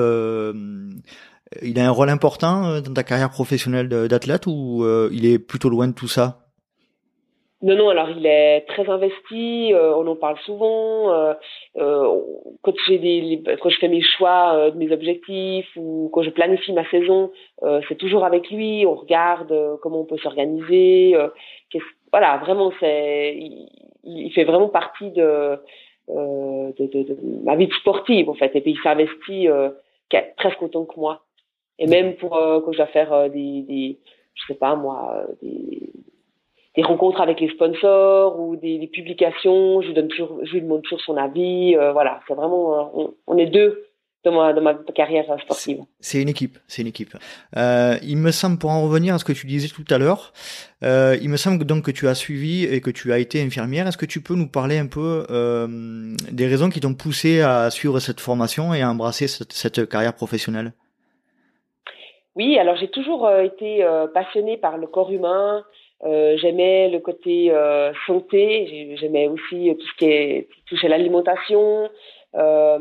[1.62, 5.38] il a un rôle important euh, dans ta carrière professionnelle d'athlète ou euh, il est
[5.38, 6.38] plutôt loin de tout ça?
[7.62, 11.12] Non, non, alors il est très investi, on en parle souvent.
[11.12, 11.34] Euh,
[12.62, 16.84] quand, des, quand je fais mes choix de mes objectifs ou quand je planifie ma
[16.90, 17.30] saison,
[17.88, 21.14] c'est toujours avec lui, on regarde comment on peut s'organiser.
[22.10, 25.56] voilà, vraiment, il, fait vraiment partie de,
[26.08, 28.54] euh, de, ma vie sportive en fait.
[28.56, 29.70] Et puis il s'investit euh,
[30.36, 31.22] presque autant que moi.
[31.78, 33.98] Et même pour euh, quand je dois faire euh, des, des,
[34.34, 35.92] je sais pas moi, des,
[36.76, 40.62] des rencontres avec les sponsors ou des, des publications, je lui donne toujours, je lui
[40.62, 41.74] demande toujours son avis.
[41.74, 43.92] voilà, c'est vraiment, on, on est deux
[44.24, 45.78] de ma, carrière sportive.
[46.00, 47.16] C'est une équipe, c'est une équipe.
[47.56, 50.32] Euh, il me semble, pour en revenir à ce que tu disais tout à l'heure,
[50.84, 53.86] euh, il me semble donc que tu as suivi et que tu as été infirmière.
[53.86, 55.66] Est-ce que tu peux nous parler un peu euh,
[56.30, 60.14] des raisons qui t'ont poussé à suivre cette formation et à embrasser cette, cette carrière
[60.14, 60.72] professionnelle?
[62.36, 65.64] Oui, alors j'ai toujours euh, été euh, passionnée par le corps humain.
[66.04, 67.52] Euh, j'aimais le côté
[68.06, 71.88] santé, j'aimais aussi tout ce qui est touché à l'alimentation,
[72.34, 72.78] euh,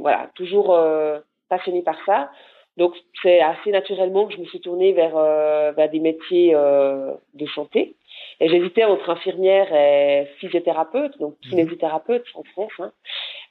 [0.00, 2.30] voilà, toujours euh, passionnée par ça.
[2.78, 7.46] Donc c'est assez naturellement que je me suis tournée vers, euh, vers des métiers de
[7.54, 7.96] santé.
[8.40, 11.50] Et j'hésitais entre infirmière et physiothérapeute, donc mhm.
[11.50, 12.72] kinésithérapeute en France.
[12.78, 12.92] Hein.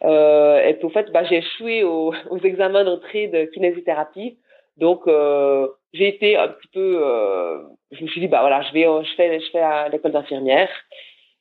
[0.03, 4.37] Euh, et puis en fait, bah, j'ai échoué aux, aux examens d'entrée de kinésithérapie.
[4.82, 7.60] Donc euh, j'ai été un petit peu, euh,
[7.91, 10.70] je me suis dit bah voilà, je vais, je fais, je fais à l'école d'infirmière.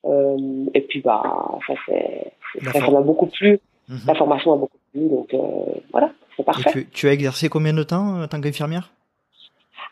[0.05, 2.31] et puis bah ça c'est,
[2.71, 3.59] ça m'a beaucoup plu.
[3.89, 3.99] Mhm.
[4.07, 5.39] La formation a beaucoup plu, donc euh,
[5.91, 6.87] voilà, c'est parfait.
[6.93, 8.91] Tu, as exercé combien de temps euh, en tant qu'infirmière?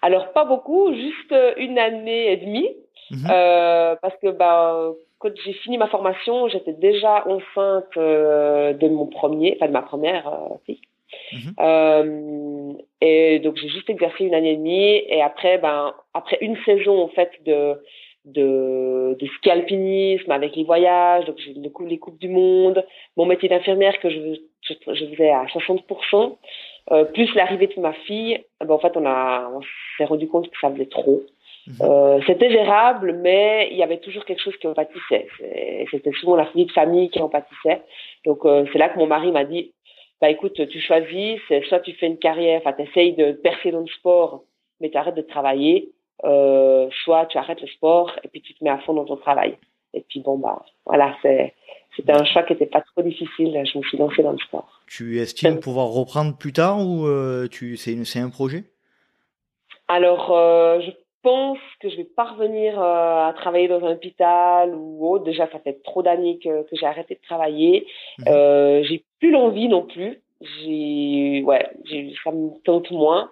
[0.01, 2.69] Alors pas beaucoup, juste une année et demie,
[3.11, 3.27] mhm.
[3.29, 9.57] euh, parce que bah quand j'ai fini ma formation, j'étais déjà enceinte de mon premier,
[9.57, 10.31] enfin de ma première
[10.65, 10.79] fille.
[11.33, 12.77] Mhm.
[13.01, 17.01] et donc j'ai juste exercé une année et demie et après ben après une saison
[17.01, 17.79] en fait de
[18.25, 22.85] de, de ski alpinisme avec les voyages, donc le coup les coupes du monde,
[23.17, 26.37] mon métier d'infirmière que je, je, je, faisais à 60%,
[26.91, 29.61] euh, plus l'arrivée de ma fille, eh ben en fait on a on
[29.97, 31.23] s'est rendu compte que ça faisait trop.
[31.67, 31.75] Mhm.
[31.81, 35.27] Euh, c'était gérable, mais il y avait toujours quelque chose qui en pâtissait.
[35.91, 37.81] C'était souvent la famille de famille qui en pâtissait.
[38.25, 39.71] Donc euh, c'est là que mon mari m'a dit,
[40.21, 43.71] bah écoute, tu choisis, c'est soit tu fais une carrière, enfin tu essayes de percer
[43.71, 44.43] dans le sport,
[44.81, 45.91] mais tu arrêtes de travailler,
[46.25, 49.15] euh, soit tu arrêtes le sport et puis tu te mets à fond dans ton
[49.15, 49.57] travail.
[49.93, 51.53] Et puis bon bah voilà, c'est
[51.95, 53.63] c'était un choix qui était pas trop difficile.
[53.65, 54.81] Je me suis lancée dans le sport.
[54.87, 58.65] Tu estimes pouvoir reprendre plus tard ou euh, tu c'est c'est un projet?
[59.87, 60.91] Alors euh, je
[61.29, 65.25] pense que je vais pas revenir euh, à travailler dans un hôpital ou autre.
[65.25, 67.85] Déjà ça fait trop d'années que, que j'ai arrêté de travailler.
[68.17, 68.25] Mhm.
[68.27, 70.21] Euh, j'ai plus l'envie non plus.
[70.41, 71.69] J'ai ouais,
[72.23, 73.29] ça me tente moins.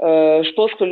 [0.00, 0.84] Euh, je pense que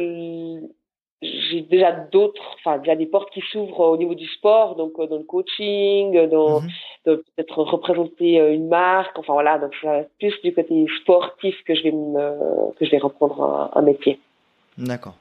[1.22, 5.16] j'ai déjà d'autres, enfin déjà des portes qui s'ouvrent au niveau du sport, donc dans
[5.16, 6.68] le coaching, dans, mhm.
[7.04, 11.92] peut-être représenter une marque, enfin voilà, donc c'est plus du côté sportif que je vais
[11.92, 14.18] me, que je vais reprendre un, métier.
[14.76, 15.14] D'accord.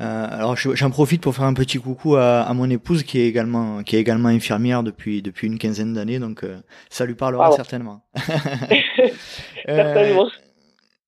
[0.00, 3.26] Euh, alors j'en profite pour faire un petit coucou à, à, mon épouse qui est
[3.26, 7.50] également qui est également infirmière depuis depuis une quinzaine d'années, donc euh, ça lui parlera
[7.52, 8.04] ah certainement.
[9.66, 10.30] certainement.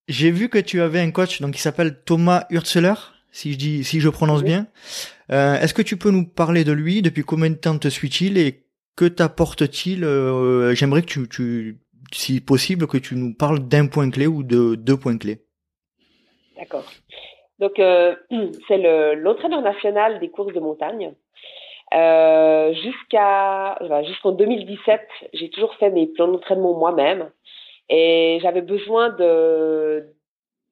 [0.09, 2.95] J'ai vu que tu avais un coach donc qui s'appelle Thomas Hurzeler
[3.33, 4.69] si je dis, si je prononce bien.
[5.33, 8.39] Euh, Est-ce que tu peux nous parler de lui Depuis combien de temps te suit-il
[8.39, 11.81] et que t'apporte-t-il euh, J'aimerais que tu, tu,
[12.13, 15.45] si possible, que tu nous parles d'un point clé ou de deux points clés.
[16.57, 16.85] D'accord.
[17.63, 18.17] Donc euh,
[18.69, 21.15] c'est l'entraîneur national des courses de montagne.
[21.95, 25.01] Euh, jusqu'à jusqu'en 2017,
[25.33, 27.31] j'ai toujours fait mes plans d'entraînement moi-même
[27.89, 30.05] et j'avais besoin de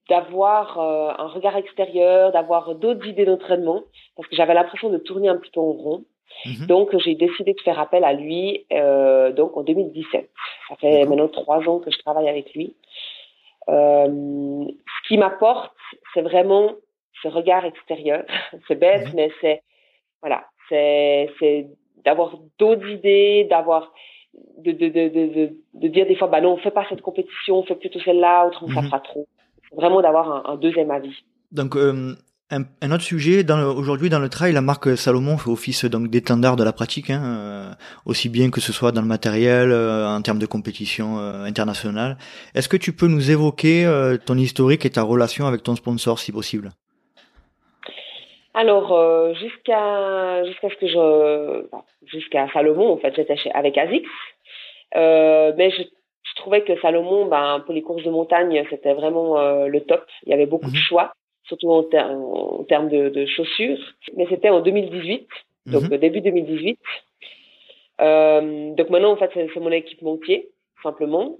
[0.08, 3.84] d'avoir euh, un regard extérieur, d'avoir d'autres idées d'entraînement,
[4.16, 6.04] parce que j'avais l'impression de tourner un petit peu en rond.
[6.44, 6.66] Mhm.
[6.66, 10.28] Donc j'ai décidé de faire appel à lui euh, donc en 2017.
[10.68, 12.74] Ça fait maintenant trois ans que je travaille avec lui.
[13.68, 15.72] Euh, ce qui m'apporte,
[16.14, 16.72] c'est vraiment
[17.22, 18.24] ce regard extérieur.
[18.68, 19.12] c'est bête, mhm.
[19.14, 19.62] mais c'est
[20.22, 21.68] voilà, c'est
[22.04, 23.92] d'avoir d'autres idées, d'avoir
[24.58, 27.58] de de, de, de, de, dire des fois bah non on fait pas cette compétition,
[27.58, 28.86] on fait plutôt celle-là, autrement ça mhm.
[28.86, 29.26] fera trop
[29.72, 31.24] vraiment d'avoir un, deuxième avis.
[31.52, 32.14] Donc, euh,
[32.50, 36.64] un, autre sujet, aujourd'hui dans le trail, la marque Salomon fait office donc d'étendard de
[36.64, 37.70] la pratique, hein, euh,
[38.06, 42.16] aussi bien que ce soit dans le matériel, euh, en termes de compétition internationale.
[42.54, 43.86] Est-ce que tu peux nous évoquer
[44.26, 46.70] ton historique et ta relation avec ton sponsor, si possible?
[48.54, 51.66] Alors jusqu'à jusqu'à ce que je
[52.06, 54.04] jusqu'à Salomon en fait j'étais avec Azix
[54.94, 55.84] mais je
[56.30, 60.04] je trouvais que Salomon, ben, pour les courses de montagne, c'était vraiment euh, le top.
[60.26, 60.82] Il y avait beaucoup de mhm.
[60.82, 61.12] choix,
[61.50, 63.78] surtout en, en termes de, de, chaussures.
[64.16, 65.26] Mais c'était en 2018,
[65.66, 65.98] donc mhm.
[65.98, 66.78] début 2018.
[68.00, 70.50] Euh, donc maintenant, en fait, c'est mon équipementier,
[70.82, 71.36] simplement.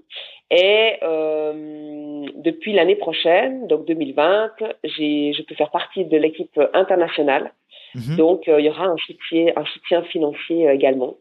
[0.51, 4.51] Et euh, depuis l'année prochaine, donc 2020,
[4.83, 7.53] j'ai, je peux faire partie de l'équipe internationale.
[7.95, 8.17] Mhm.
[8.17, 11.15] Donc, euh, il y aura un soutien, un soutien financier également.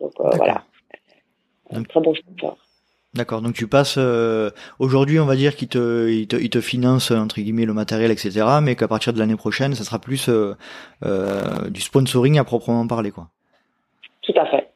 [0.00, 0.64] Donc, voilà.
[1.70, 2.58] Un très bon sponsor.
[3.14, 4.50] D'accord, donc tu passes euh,
[4.80, 8.10] aujourd'hui, on va dire qu'il te, il te, il te finance entre guillemets le matériel,
[8.10, 8.44] etc.
[8.60, 10.54] Mais qu'à partir de l'année prochaine, ça sera plus euh,
[11.04, 13.28] euh, du sponsoring à proprement parler, quoi.
[14.22, 14.72] Tout à fait.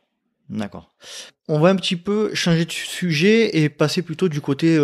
[0.51, 0.88] D'accord.
[1.48, 4.79] On va un petit peu changer de sujet et passer plutôt du côté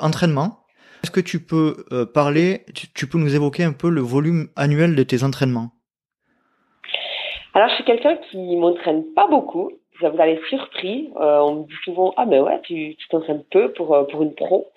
[0.00, 0.60] entraînement.
[1.02, 2.64] Est-ce que tu peux parler,
[2.94, 5.72] tu, peux nous évoquer un peu le volume annuel de tes entraînements?
[7.52, 11.10] Alors, je suis quelqu'un qui m'entraîne pas beaucoup ça vous allez surpris.
[11.16, 14.22] Euh, on me dit souvent ah mais ouais tu tu t'entraînes peu pour euh, pour
[14.22, 14.70] une pro.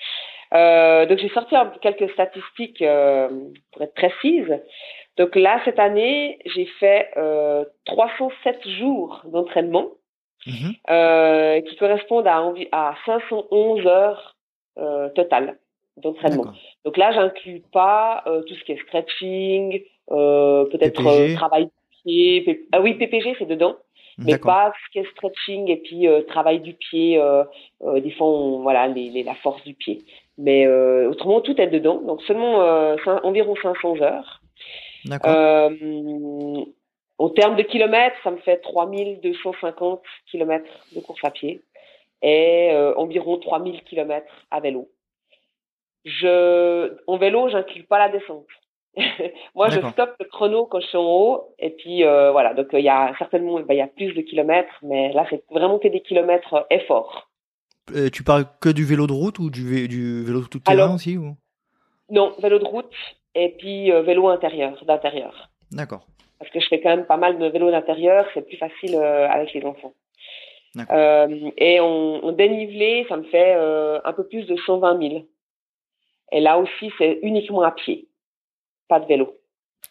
[0.53, 3.29] Euh, donc j'ai sorti quelques statistiques euh,
[3.71, 4.59] pour être précise.
[5.17, 7.09] Donc là cette année j'ai fait
[7.85, 9.89] 307 jours d'entraînement
[10.45, 11.63] mhm.
[11.63, 14.35] qui correspondent à à 511 heures
[15.15, 15.57] totales
[15.97, 16.53] d'entraînement.
[16.85, 21.71] Donc là j'inclus pas tout ce qui est stretching, peut-être travail de
[22.03, 22.67] pied.
[22.71, 23.75] Ah oui PPG c'est dedans
[24.17, 27.43] mais pas ce qui est stretching et puis euh, travail du pied, euh,
[27.83, 30.03] euh, des fois on, voilà les, les, la force du pied.
[30.37, 34.41] Mais euh, autrement tout est dedans, donc seulement euh, environ 500 heures.
[37.19, 41.61] en termes de kilomètres, ça me fait 3250 kilomètres de course à pied
[42.23, 44.89] et environ 3000 kilomètres à vélo.
[46.05, 48.47] Je, en vélo, j'inclus pas la descente.
[49.55, 51.55] Moi, je stoppe le chrono quand je suis en haut.
[51.59, 52.53] Et puis, euh, voilà.
[52.53, 55.43] Donc, il y a certainement, bah, il y a plus de kilomètres, mais là, c'est
[55.51, 57.29] vraiment que des kilomètres efforts.
[58.11, 61.35] tu parles que du vélo de route ou du, du vélo tout terrain aussi ou?
[62.09, 62.93] Non, vélo de route
[63.35, 65.49] et puis vélo intérieur, d'intérieur.
[65.71, 66.07] D'accord.
[66.39, 69.53] Parce que je fais quand même pas mal de vélo d'intérieur, c'est plus facile avec
[69.53, 69.93] les enfants.
[70.91, 75.25] Euh, et en, dénivelé, ça me fait euh, un peu plus de 120 000.
[76.31, 78.07] Et là aussi, c'est uniquement à pied,
[78.87, 79.33] pas de vélo.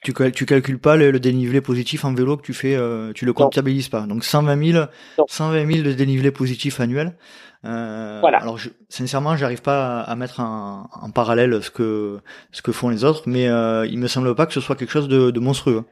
[0.03, 3.33] Tu, tu calcules pas le, dénivelé positif en vélo que tu fais, euh, tu le
[3.33, 4.03] comptabilises pas.
[4.03, 4.85] Donc 120 000,
[5.27, 7.17] 120 000 de dénivelé positif annuel.
[7.65, 8.39] Euh, voilà.
[8.39, 12.21] Alors je, sincèrement, j'arrive pas à, mettre en, en, parallèle ce que
[12.53, 14.93] ce que font les autres, mais euh, il me semble pas que ce soit quelque
[14.93, 15.85] chose de, de monstrueux.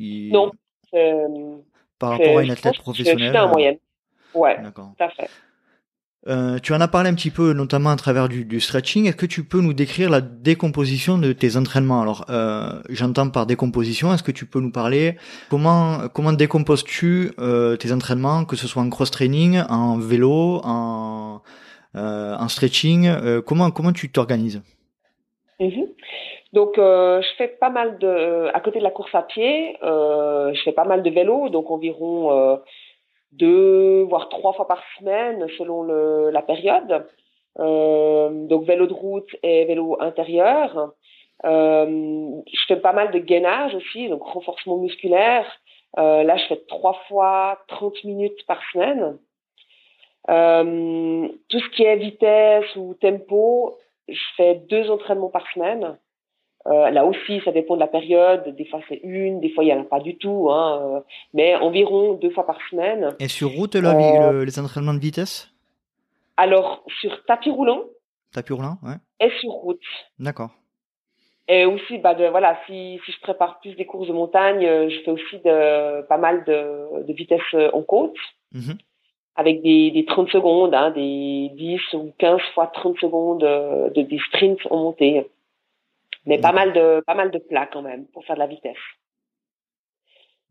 [0.00, 0.50] Non.
[1.98, 3.36] Par rapport à une athlète professionnelle.
[3.36, 3.78] en moyenne.
[4.34, 4.92] Ouais, D'accord.
[4.96, 5.28] tout à fait.
[6.26, 9.06] Euh, tu en as parlé un petit peu, notamment à travers du, stretching.
[9.06, 13.46] Est-ce que tu peux nous décrire la décomposition de tes entraînements Alors, euh, j'entends par
[13.46, 14.12] décomposition.
[14.12, 15.16] Est-ce que tu peux nous parler
[15.48, 21.40] comment comment décomposes-tu euh, tes entraînements, que ce soit en cross training, en vélo, en
[22.48, 24.62] stretching Comment comment tu t'organises?
[25.60, 25.86] Mhm.
[26.52, 30.72] Donc, je fais pas mal de, à côté de la course à pied, je fais
[30.72, 32.58] pas mal de vélo, donc environ
[33.32, 37.06] deux voire trois fois par semaine selon le, la période.
[37.58, 40.92] Euh, donc vélo de route et vélo intérieur.
[41.44, 45.46] Euh, je fais pas mal de gainage aussi, donc renforcement musculaire.
[45.98, 49.18] Euh, là, je fais trois fois 30 minutes par semaine.
[50.28, 55.98] Euh, tout ce qui est vitesse ou tempo, je fais deux entraînements par semaine.
[56.66, 58.54] Euh, là aussi, ça dépend de la période.
[58.56, 60.50] Des fois, c'est une, des fois, il n'y en a pas du tout.
[60.50, 61.00] Hein, euh,
[61.32, 63.14] mais environ deux fois par semaine.
[63.20, 65.50] Et sur route, euh, les entraînements de vitesse?
[66.36, 67.84] Alors, sur tapis roulant.
[68.32, 68.96] Tapis roulant, ouais.
[69.20, 69.80] Et sur route.
[70.18, 70.50] D'accord.
[71.48, 75.00] Et aussi, bah, de, voilà, si, si je prépare plus des courses de montagne, je
[75.02, 77.40] fais aussi de, pas mal de, de vitesse
[77.72, 78.16] en côte.
[78.52, 78.76] Mhm.
[79.34, 83.40] Avec des, des 30 secondes, hein, des 10 ou 15 fois 30 secondes
[83.94, 85.26] de, des sprints en montée.
[86.26, 88.76] Mais pas mal de pas mal de plats quand même pour faire de la vitesse.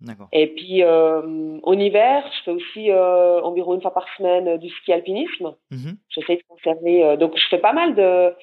[0.02, 0.28] D'accord.
[0.32, 4.58] Et puis euh, en hiver, je fais aussi euh, environ une fois par semaine euh,
[4.58, 5.56] du ski alpinisme.
[5.72, 5.96] Mm-hmm.
[6.10, 7.04] J'essaie de conserver.
[7.04, 8.34] Euh, donc je fais pas mal de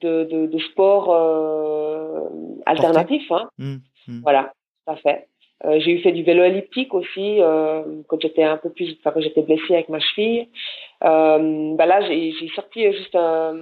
[0.00, 1.10] de, de, de sports
[2.66, 3.30] alternatifs.
[3.30, 3.48] Hein.
[3.58, 4.20] Mm-hmm.
[4.22, 4.52] Voilà,
[4.86, 5.28] tout à fait.
[5.64, 7.38] J'ai eu fait du vélo elliptique aussi
[8.08, 10.48] quand j'étais un peu plus, enfin quand j'étais blessée avec ma cheville.
[11.00, 13.54] bah là, j'ai sorti juste un,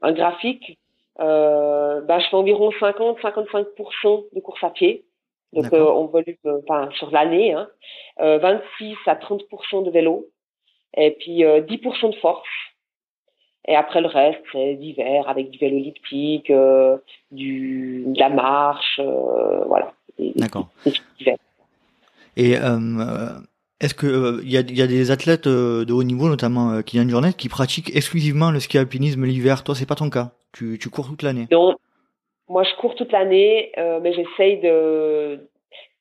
[0.00, 0.78] un graphique
[1.18, 5.04] bah, je fais environ 50-55% de course à pied.
[5.52, 7.68] Donc euh, on volume, euh, enfin sur l'année, hein.
[8.18, 10.26] 26 à 30% de vélo,
[10.96, 12.48] et puis 10% de force.
[13.66, 16.52] Et après le reste, c'est d'hiver avec du vélo elliptique,
[17.30, 19.92] du, de la marche, voilà.
[20.18, 20.68] D'accord.
[22.36, 22.56] Et
[23.80, 27.32] est-ce que il y, a, y, a, des athlètes de haut niveau, notamment Kylian Jornet,
[27.32, 29.62] qui pratiquent exclusivement le ski alpinisme l'hiver?
[29.62, 31.76] Toi, c'est pas ton cas tu, tu cours toute l'année Non,
[32.48, 35.48] moi je cours toute l'année, euh, mais j'essaye de.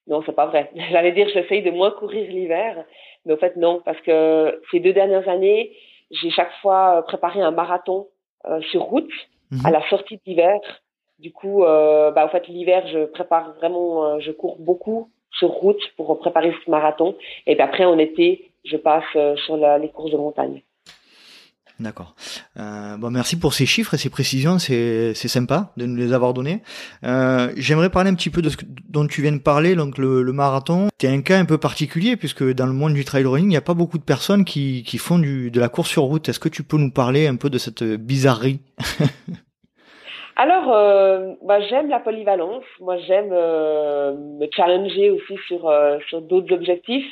[0.07, 0.71] Non, c'est pas vrai.
[0.91, 2.83] J'allais dire j'essaye de moins courir l'hiver,
[3.25, 5.73] mais en fait non, parce que ces deux dernières années,
[6.11, 8.07] j'ai chaque fois préparé un marathon
[8.45, 9.11] euh, sur route
[9.51, 9.65] mhm.
[9.65, 10.59] à la sortie de l'hiver.
[11.19, 15.49] Du coup, euh, bah, en fait l'hiver, je prépare vraiment, euh, je cours beaucoup sur
[15.49, 17.15] route pour préparer ce marathon.
[17.45, 20.61] Et puis après en été, je passe euh, sur les courses de montagne.
[21.79, 22.15] D'accord.
[22.57, 26.33] Euh, bon, merci pour ces chiffres et ces précisions, c'est sympa de nous les avoir
[26.33, 26.63] donnés.
[27.03, 28.57] Euh, J'aimerais parler un petit peu de ce
[28.89, 30.87] dont tu viens de parler, donc le, le marathon.
[30.99, 33.57] C'est un cas un peu particulier puisque dans le monde du trail running, il n'y
[33.57, 36.27] a pas beaucoup de personnes qui, qui font du, de la course sur route.
[36.27, 38.59] Est-ce que tu peux nous parler un peu de cette bizarrerie?
[40.39, 42.63] Alors, euh, bah, j'aime la polyvalence.
[42.79, 47.11] Moi, j'aime euh, me challenger aussi sur euh, sur d'autres objectifs.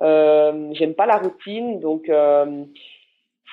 [0.00, 2.08] j'aime pas la routine, donc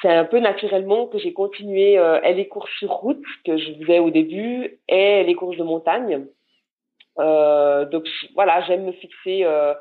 [0.02, 4.00] c'est un peu naturellement que j'ai continué euh, les courses sur route que je faisais
[4.00, 6.26] au début et les courses de montagne.
[7.20, 9.74] Euh, donc voilà, j'aime me fixer euh,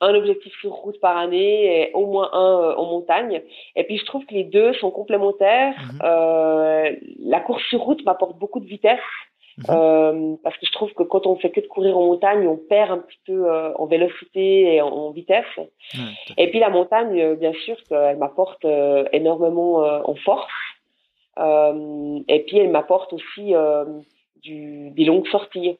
[0.00, 3.42] un objectif sur route par année et au moins un euh, en montagne.
[3.76, 5.74] Et puis je trouve que les deux sont complémentaires.
[5.92, 6.00] Mhm.
[6.04, 9.00] Euh, la course sur route m'apporte beaucoup de vitesse
[9.58, 9.64] Mhm.
[9.70, 12.56] Euh, parce que je trouve que quand on fait que de courir en montagne, on
[12.56, 15.44] perd un petit peu euh, en vélocité et en, vitesse.
[16.36, 18.66] et puis la montagne, euh, bien sûr, elle m'apporte
[19.12, 20.52] énormément en force.
[21.38, 23.54] et puis elle m'apporte aussi
[24.42, 25.78] du, des longues sorties.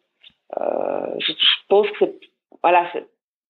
[0.59, 2.05] Je, je, pense que
[2.62, 2.87] voilà,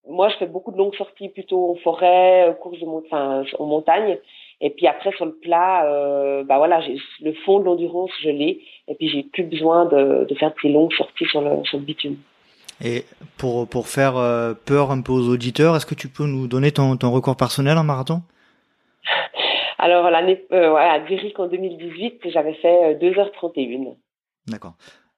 [0.09, 4.19] moi je fais beaucoup de longues sorties plutôt en forêt, courses de en montagne.
[4.61, 6.81] Et puis après sur le plat, euh, bah voilà,
[7.21, 8.62] le fond de l'endurance, je l'ai.
[8.88, 11.79] Et puis j'ai plus besoin de, de, faire de ces longues sorties sur le, sur
[11.79, 12.16] le bitume.
[12.83, 13.05] Et
[13.38, 16.73] pour, pour faire euh, peur un peu aux auditeurs, est-ce que tu peux nous donner
[16.73, 18.23] ton, ton record personnel en marathon?
[19.79, 23.88] Alors, l'année, euh, à Zurich en 2018, j'avais fait 2h31.
[23.88, 23.90] Euh,
[24.47, 24.75] D'accord.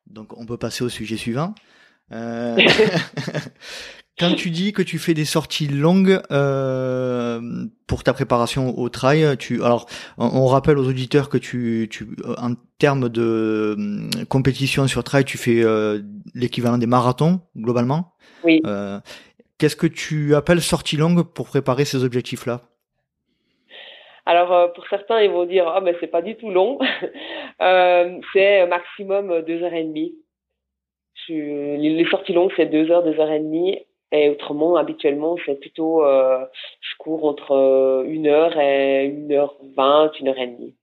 [0.07, 1.55] Donc, on peut passer au sujet suivant.
[2.12, 2.57] Euh,
[4.18, 7.40] quand tu dis que tu fais des sorties longues euh,
[7.87, 9.87] pour ta préparation au trail, tu alors
[10.18, 12.07] on, rappelle aux auditeurs que tu, tu
[12.38, 16.00] en termes de euh, compétition sur trail, tu fais euh,
[16.35, 18.12] l'équivalent des marathons globalement.
[18.44, 18.61] Oui.
[18.66, 18.98] Euh,
[19.59, 22.61] Qu'est-ce que tu appelles sortie longue pour préparer ces objectifs-là?
[24.24, 26.78] Alors pour certains ils vont dire ah oh, mais c'est pas du tout long,
[27.59, 30.14] c'est maximum deux heures et demie
[31.28, 33.78] les sorties longues, c'est deux heures, deux heures et demie.
[34.10, 36.44] Et autrement, habituellement, c'est plutôt, euh,
[36.80, 40.74] je cours entre euh, une heure et une heure vingt, une heure et demie.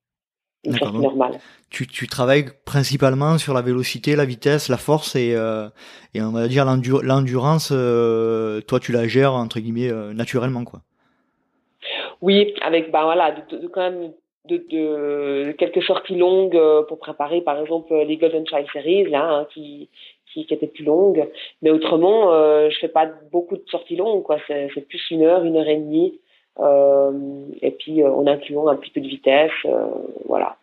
[0.63, 1.39] Une sortie normale.
[1.69, 5.67] Tu, tu travailles principalement sur la vélocité, la vitesse, la force et, euh,
[6.13, 7.71] et on va dire l'endurance.
[7.71, 10.81] Euh, toi, tu la gères entre guillemets euh, naturellement, quoi.
[12.21, 14.13] Oui, avec bah voilà, de, de, quand même
[14.45, 19.47] de, de, quelques sorties longues pour préparer, par exemple, les Golden Child Series là, hein,
[19.53, 19.89] qui
[20.43, 21.28] qui, était plus longue.
[21.62, 24.38] Mais autrement, euh, je fais pas beaucoup de sorties longues, quoi.
[24.48, 26.19] C'est, plus une heure, une heure et demie.
[26.60, 27.12] Euh,
[27.62, 29.86] et puis euh, en incluant un petit peu de vitesse, euh,
[30.28, 30.58] voilà.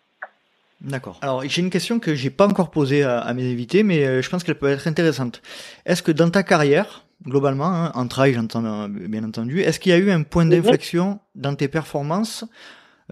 [0.81, 1.19] D'accord.
[1.23, 4.43] Alors j'ai une question que j'ai pas encore posée à, mes invités, mais je pense
[4.43, 5.41] qu'elle peut être intéressante.
[5.87, 9.95] Est-ce que dans ta carrière, globalement, hein, en trail, j'entends bien entendu, est-ce qu'il y
[9.95, 10.51] a eu un point mhm.
[10.51, 12.45] d'inflexion dans tes performances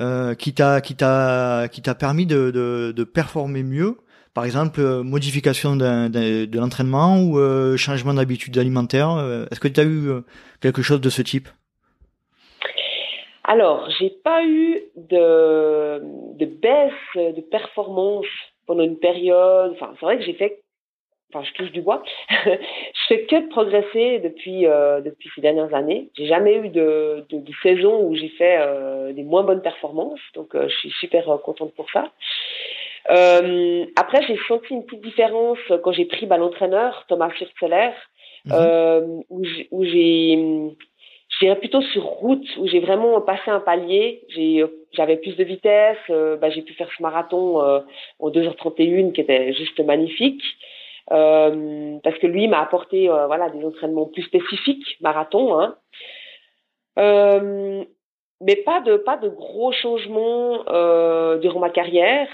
[0.00, 3.98] euh, qui t'a qui t'a qui t'a permis de, de, de performer mieux
[4.40, 9.10] par exemple, euh, modification de l'entraînement ou euh, changement d'habitude alimentaire.
[9.10, 10.08] Euh, est-ce que tu as eu
[10.62, 11.46] quelque chose de ce type?
[13.44, 16.00] Alors, j'ai pas eu de,
[16.38, 18.24] baisse de performance
[18.66, 19.72] pendant une période.
[19.72, 20.62] Enfin, c'est vrai que j'ai fait
[21.34, 24.62] enfin je touche du bois, je fais que de progresser depuis
[25.04, 26.08] depuis ces dernières années.
[26.16, 27.26] J'ai jamais eu de
[27.62, 28.58] saison où j'ai fait
[29.12, 32.10] des moins bonnes performances, donc je suis super contente pour ça.
[33.08, 37.92] Euh, après, j'ai senti une petite différence quand j'ai pris bah, l'entraîneur, Thomas Furzeler,
[38.44, 38.52] mhm.
[38.52, 40.38] euh, où j'ai,
[41.38, 44.24] j'irais plutôt sur route, où j'ai vraiment passé un palier.
[44.28, 47.80] J'ai, j'avais plus de vitesse, euh, bah, j'ai pu faire ce marathon euh,
[48.18, 50.42] en 2h31 qui était juste magnifique.
[51.12, 55.76] Euh, parce que lui m'a apporté euh, voilà des entraînements plus spécifiques marathon hein.
[58.40, 60.58] mais pas de pas de gros changements
[61.38, 62.28] durant ma carrière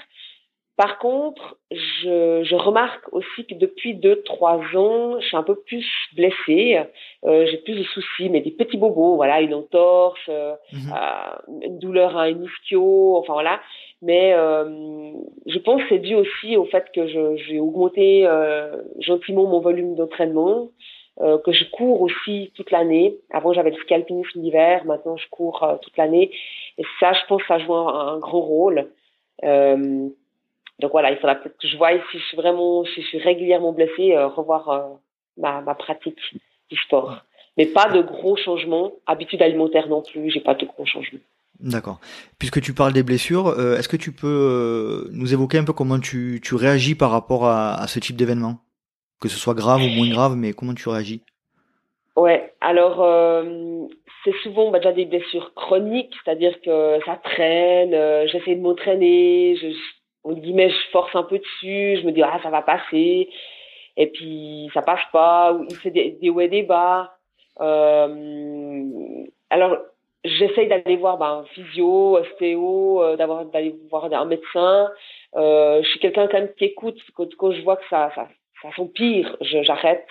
[0.77, 5.55] par contre, je, je, remarque aussi que depuis deux, trois ans, je suis un peu
[5.55, 6.79] plus blessée.
[7.25, 10.93] Euh, j'ai plus de soucis, mais des petits bobos, voilà, une entorse, euh, mhm.
[10.93, 13.61] euh une douleur à un ischio, enfin voilà.
[14.03, 15.13] Mais euh,
[15.47, 19.95] je pense que c'est dû aussi au fait que j'ai augmenté euh, gentiment mon volume
[19.95, 20.69] d'entraînement,
[21.21, 23.17] euh, que je cours aussi toute l'année.
[23.31, 26.31] Avant, j'avais le scalpinisme l'hiver, maintenant je cours toute l'année.
[26.77, 28.91] Et ça, je pense ça joue un, un grand rôle.
[29.45, 30.09] Euh,
[30.81, 33.19] donc voilà, il faudra peut-être que je voie si je suis vraiment, si je suis
[33.19, 34.83] régulièrement blessée, euh, revoir euh,
[35.39, 36.19] ma, ma pratique
[36.71, 37.23] du sport.
[37.57, 38.93] Mais pas de gros changements.
[39.07, 41.21] Habitude alimentaire non plus, j'ai pas de gros changements.
[41.59, 41.99] D'accord.
[42.39, 45.99] Puisque tu parles des blessures, euh, est-ce que tu peux nous évoquer un peu comment
[45.99, 48.59] tu, tu réagis par rapport à, à ce type d'événement?
[49.23, 51.23] Que ce soit grave ou moins grave, mais comment tu réagis?
[52.17, 52.97] Ouais, alors
[54.25, 57.93] c'est souvent bah, déjà des blessures chroniques, c'est-à-dire que ça traîne,
[58.29, 59.69] j'essaie de m'entraîner, je,
[60.27, 63.29] on guillemets, je force un peu dessus, je me dis, ah, ça va passer.
[63.97, 67.17] Et puis, ça passe pas, il fait des, des des bas.
[67.61, 69.79] Euh, alors,
[70.25, 74.91] j'essaye d'aller voir ben, physio, ostéo, euh, d'aller voir un médecin.
[75.37, 78.29] Euh, je suis quelqu'un quand même qui écoute quand, je vois que ça ça,
[78.63, 80.07] ça s'empire, j'arrête.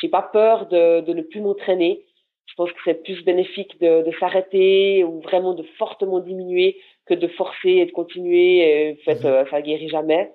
[0.00, 2.04] J'ai pas peur de, ne plus m'entraîner.
[2.46, 7.28] Je pense que c'est plus bénéfique de s'arrêter ou vraiment de fortement diminuer que de
[7.28, 8.58] forcer et de continuer.
[8.58, 9.26] Et, en fait, mhm.
[9.26, 10.32] euh, ça guérit jamais.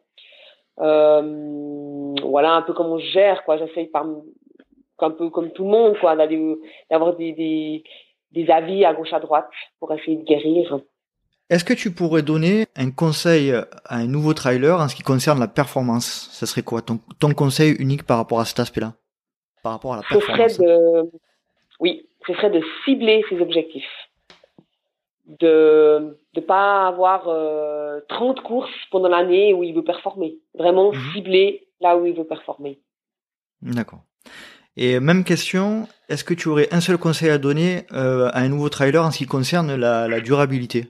[0.80, 3.58] Euh, voilà un peu comment je gère quoi.
[3.58, 4.06] J'essaye par
[5.00, 6.40] un peu comme tout le monde quoi d'aller
[6.90, 7.84] d'avoir des, des
[8.32, 9.50] des avis à gauche à droite
[9.80, 10.80] pour essayer de guérir.
[11.50, 15.40] Est-ce que tu pourrais donner un conseil à un nouveau trailer en ce qui concerne
[15.40, 16.30] la performance?
[16.32, 16.82] Ce serait quoi?
[16.82, 18.94] Ton, ton conseil unique par rapport à cet aspect-là?
[19.64, 21.12] Par rapport à la performance ce serait de...
[21.80, 24.05] Oui, ce serait de cibler ses objectifs
[25.26, 30.38] de ne pas avoir euh, 30 courses pendant l'année où il veut performer.
[30.54, 31.00] Vraiment mhm.
[31.14, 32.80] cibler là où il veut performer.
[33.62, 34.02] D'accord.
[34.78, 38.50] Et même question, est-ce que tu aurais un seul conseil à donner euh, à un
[38.50, 40.88] nouveau trailer en ce qui concerne la, la durabilité?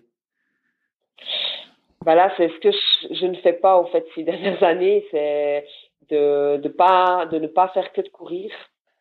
[2.05, 2.69] Voilà, c'est ce que
[3.15, 5.65] je, ne fais pas au fait ces dernières années, c'est
[6.09, 8.51] de, de pas de ne pas faire que de courir,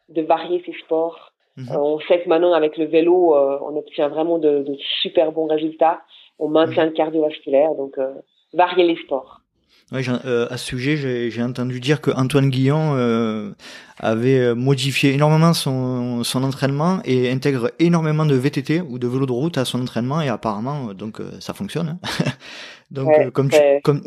[0.09, 1.34] de varier ses sports.
[1.57, 1.69] Mhm.
[1.71, 5.33] Euh, on sait que maintenant avec le vélo, euh, on obtient vraiment de, de, super
[5.33, 6.03] bons résultats.
[6.39, 6.91] On maintient mhm.
[6.91, 8.13] le cardiovasculaire, donc euh,
[8.53, 9.41] varier les sports.
[9.93, 10.97] Ouais, à ce sujet,
[11.31, 12.97] j'ai entendu dire que Antoine Guillon
[13.99, 19.33] avait modifié énormément son, son entraînement et intègre énormément de VTT ou de vélo de
[19.33, 21.99] route à son entraînement et apparemment, donc ça fonctionne.
[22.03, 22.25] Hein.
[22.91, 24.01] donc, comme tu, comme,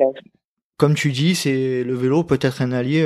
[0.77, 3.05] comme tu dis, c'est le vélo peut être un allié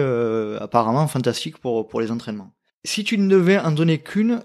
[0.60, 2.52] apparemment fantastique pour pour les entraînements.
[2.84, 4.42] Si tu ne devais en donner qu'une,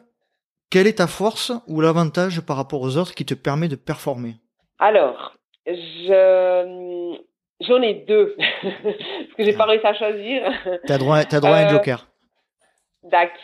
[0.70, 4.34] quelle est ta force ou l'avantage par rapport aux autres qui te permet de performer?
[4.78, 7.16] Alors, je
[7.60, 10.42] J'en ai deux, parce que j'ai pas réussi à choisir.
[10.86, 12.06] T'as droit, as droit à un euh, joker.
[13.02, 13.34] D'accord.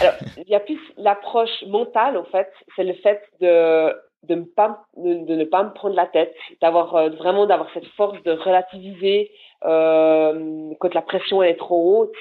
[0.00, 2.50] Alors, il y a plus l'approche mentale, en fait.
[2.76, 6.94] C'est le fait de de, me pas, de, ne pas me prendre la tête, d'avoir
[6.94, 9.32] euh, vraiment d'avoir cette force de relativiser
[9.64, 12.16] euh, quand la pression est trop haute.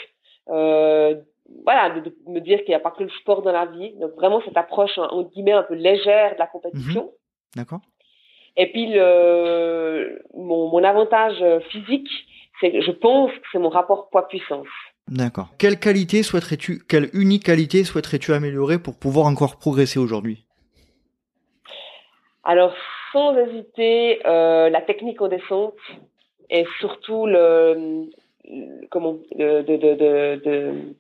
[0.49, 1.15] Euh,
[1.63, 3.93] voilà, de, me dire qu'il n'y a pas que le sport dans la vie.
[3.99, 7.03] Donc vraiment cette approche en guillemets un peu légère de la compétition.
[7.03, 7.11] Mhm.
[7.55, 7.81] D'accord.
[8.57, 12.09] Et puis le, mon, mon avantage physique,
[12.59, 14.67] c'est que je pense que c'est mon rapport poids-puissance.
[15.07, 15.49] D'accord.
[15.57, 20.45] Quelle qualité souhaiterais-tu, quelle unique qualité souhaiterais-tu améliorer pour pouvoir encore progresser aujourd'hui?
[22.43, 22.73] Alors,
[23.11, 25.75] sans hésiter, euh, la technique en descente
[26.49, 28.09] et surtout le,
[28.89, 30.95] comment, de, de, de, de,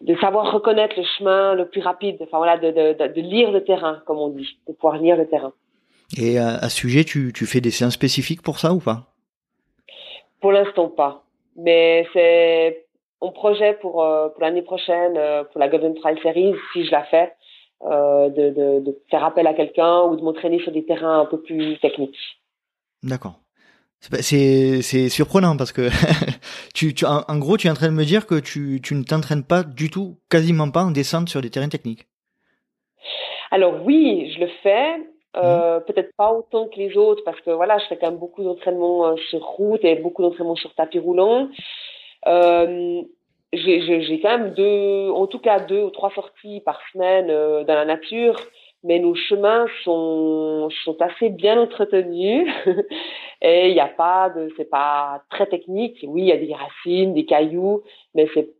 [0.00, 2.18] de savoir reconnaître le chemin le plus rapide.
[2.20, 5.26] Enfin voilà, de, de, de lire le terrain, comme on dit, de pouvoir lire le
[5.26, 5.52] terrain.
[6.16, 9.12] Et à, ce sujet, tu, tu fais des séances spécifiques pour ça ou pas?
[10.40, 11.24] Pour l'instant, pas.
[11.56, 12.86] Mais c'est
[13.20, 16.92] mon projet pour, euh, pour l'année prochaine, euh, pour la Golden Trail Series, si je
[16.92, 17.34] la fais,
[17.82, 21.26] euh, de, de, de, faire appel à quelqu'un ou de m'entraîner sur des terrains un
[21.26, 22.16] peu plus techniques.
[23.02, 23.40] D'accord.
[24.00, 25.88] C'est surprenant parce que
[26.74, 29.02] tu, tu en, gros tu es en train de me dire que tu, tu ne
[29.02, 32.06] t'entraînes pas du tout, quasiment pas en descente sur des terrains techniques.
[33.50, 34.96] Alors oui, je le fais,
[35.36, 38.44] euh, peut-être pas autant que les autres parce que voilà, je fais quand même beaucoup
[38.44, 41.48] d'entraînements euh, sur route et beaucoup d'entraînements sur tapis roulant.
[42.26, 43.02] Euh,
[43.52, 47.74] j'ai quand même deux, en tout cas deux ou trois sorties par semaine euh, dans
[47.74, 48.36] la nature,
[48.84, 52.48] mais nos chemins sont, sont assez bien entretenus
[53.42, 56.04] et il n'y a pas de, c'est pas très technique.
[56.06, 57.82] Oui, il y a des racines, des cailloux,
[58.14, 58.50] mais c'est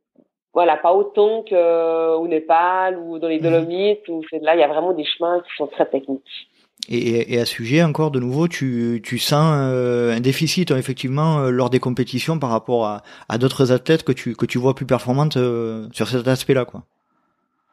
[0.54, 4.68] voilà, pas autant qu'au Népal ou dans les mmh Dolomites c'est là, il y a
[4.68, 6.48] vraiment des chemins qui sont très techniques.
[6.88, 10.78] Et, et, à ce sujet, encore de nouveau, tu, tu sens euh, un déficit hein,
[10.78, 14.58] effectivement euh, lors des compétitions par rapport à, à d'autres athlètes que tu, que tu
[14.58, 16.84] vois plus performantes euh, sur cet aspect-là, quoi.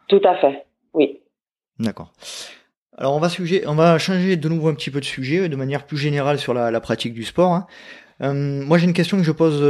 [0.10, 1.22] Tout à fait, oui.
[1.80, 2.14] D'accord.
[2.98, 5.56] Alors on va sujet, on va changer de nouveau un petit peu de sujet, de
[5.56, 7.54] manière plus générale sur la, la pratique du sport.
[8.22, 8.34] Hein.
[8.34, 9.62] moi j'ai une question que je pose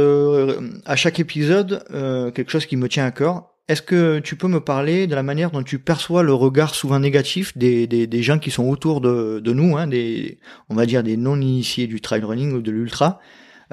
[0.84, 1.84] à chaque épisode,
[2.34, 3.56] quelque chose qui me tient à cœur.
[3.68, 7.00] Est-ce que tu peux me parler de la manière dont tu perçois le regard souvent
[7.00, 10.38] négatif des, des, des gens qui sont autour de, de nous, hein, des,
[10.68, 13.18] on va dire des non-initiés du trail running ou de l'ultra,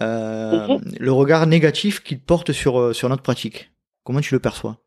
[0.02, 0.82] euh, mhm.
[1.00, 3.72] le regard négatif qu'ils portent sur, euh, sur notre pratique?
[4.04, 4.78] Comment tu le perçois?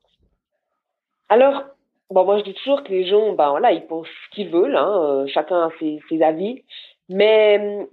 [1.29, 1.63] Alors,
[2.11, 4.77] bon, moi je dis toujours que les gens, ben voilà, ils pensent ce qu'ils veulent,
[4.77, 6.63] hein, euh, chacun a ses, ses, avis,
[7.09, 7.87] mais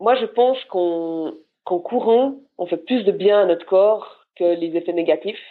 [0.00, 1.34] moi je pense qu'on
[1.64, 5.42] qu'en courant, on fait plus de bien à notre corps que les effets négatifs.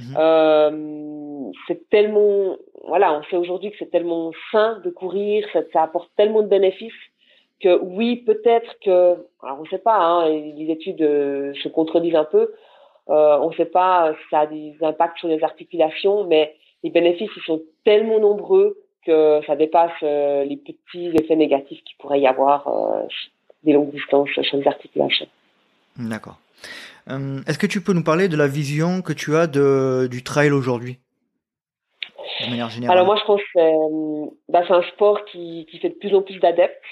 [0.00, 0.16] Mhm.
[0.18, 5.82] Euh, c'est tellement, voilà, on sait aujourd'hui que c'est tellement sain de courir, ça, ça,
[5.84, 6.92] apporte tellement de bénéfices
[7.60, 12.24] que oui, peut-être que, alors on sait pas, hein, les études euh, se contredisent un
[12.24, 12.52] peu,
[13.08, 16.90] euh, on ne sait pas si ça a des impacts sur les articulations, mais les
[16.90, 22.20] bénéfices ils sont tellement nombreux que ça dépasse euh, les petits effets négatifs qu'il pourrait
[22.20, 23.02] y avoir euh,
[23.64, 25.26] des longues distances sur les articulations.
[25.98, 26.38] D'accord.
[27.10, 30.22] Euh, est-ce que tu peux nous parler de la vision que tu as de, du
[30.22, 30.98] trail aujourd'hui
[32.44, 32.96] de manière générale?
[32.96, 36.14] Alors moi je pense que euh, bah, c'est un sport qui, qui fait de plus
[36.14, 36.82] en plus d'adeptes,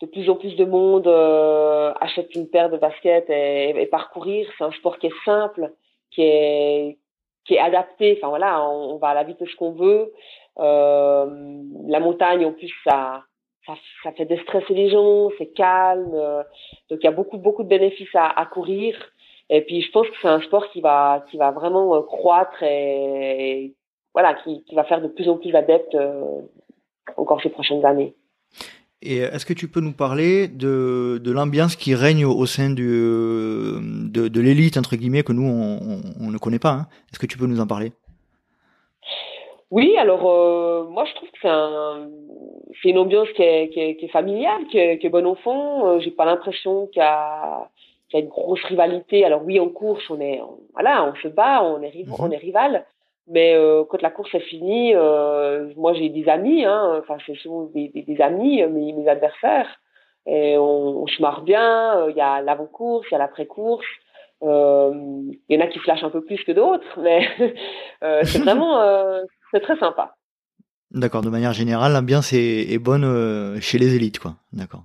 [0.00, 4.48] de plus en plus de monde euh, achète une paire de baskets et, et parcourir.
[4.56, 5.72] C'est un sport qui est simple,
[6.10, 6.96] qui est
[7.44, 8.16] qui est adapté.
[8.18, 10.12] Enfin voilà, on, va à la vitesse qu'on veut.
[10.58, 13.22] Euh, la montagne en plus ça
[13.66, 16.12] ça, ça fait déstresser les gens, c'est calme.
[16.90, 18.96] donc il y a beaucoup beaucoup de bénéfices à, à courir.
[19.50, 22.62] Et puis je pense que c'est un sport qui va qui va vraiment euh, croître
[22.62, 23.74] et,
[24.14, 26.40] voilà qui, qui, va faire de plus en plus d'adeptes euh,
[27.16, 28.14] encore ces prochaines années.
[29.02, 32.86] Et est-ce que tu peux nous parler de, de l'ambiance qui règne au sein du,
[32.86, 36.86] de, de l'élite, entre guillemets, que nous, on, on, ne connaît pas hein?
[37.10, 37.92] Est-ce que tu peux nous en parler?
[39.70, 40.22] Oui, alors
[40.90, 42.08] moi je trouve que c'est un,
[42.82, 45.26] c'est une ambiance qui est, qui est, qui est familiale, qui est, qui est bonne
[45.26, 46.00] au fond.
[46.00, 47.70] J'ai pas l'impression qu'il y a
[48.10, 49.24] qu'il y a une grosse rivalité.
[49.24, 50.40] Alors oui, en course, on est,
[50.74, 52.14] voilà, on se bat, on est, mhm.
[52.18, 52.84] on est rival.
[53.32, 57.34] Mais euh, quand la course est finie, euh, moi j'ai des amis, hein, enfin ce
[57.36, 59.68] sont des, des, des amis, mes, mes, adversaires,
[60.26, 62.08] et on, on se marre bien.
[62.08, 63.86] Il y a l'avant-course, il y a l'après-course.
[64.42, 64.92] Euh,
[65.48, 67.28] il y en a qui se lâchent un peu plus que d'autres, mais
[68.02, 69.22] euh, c'est vraiment, euh,
[69.52, 70.16] c'est très sympa.
[70.90, 71.22] D'accord.
[71.22, 74.34] De manière générale, l'ambiance est, est bonne chez les élites, quoi.
[74.52, 74.84] D'accord.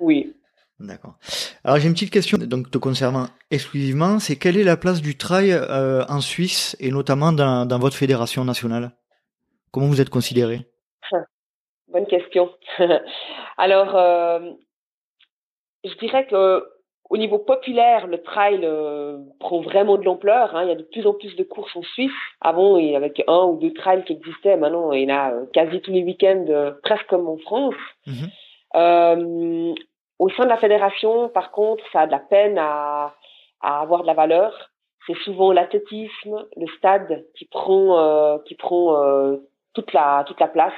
[0.00, 0.33] Oui.
[0.80, 1.14] D'accord.
[1.62, 5.16] Alors j'ai une petite question donc te concernant exclusivement, c'est quelle est la place du
[5.16, 8.90] trail euh, en Suisse et notamment dans, dans, votre fédération nationale?
[9.70, 10.66] Comment vous êtes considéré?
[11.88, 12.50] Bonne question.
[13.56, 14.50] Alors euh,
[15.84, 16.64] je dirais que
[17.10, 20.56] au niveau populaire, le trail euh, prend vraiment de l'ampleur.
[20.56, 20.64] Hein.
[20.64, 22.10] Il y a de plus en plus de courses en Suisse.
[22.40, 24.56] Avant, il y avait un ou deux trails qui existaient.
[24.56, 27.74] Maintenant, il y en a quasi tous les week-ends, euh, presque comme en France.
[28.06, 29.74] Mhm.
[30.18, 33.14] Au sein de la fédération, par contre, ça a de la peine à,
[33.60, 34.70] à avoir de la valeur.
[35.06, 39.36] C'est souvent l'athlétisme, le stade qui prend, euh, qui prend euh,
[39.74, 40.72] toute la toute la place.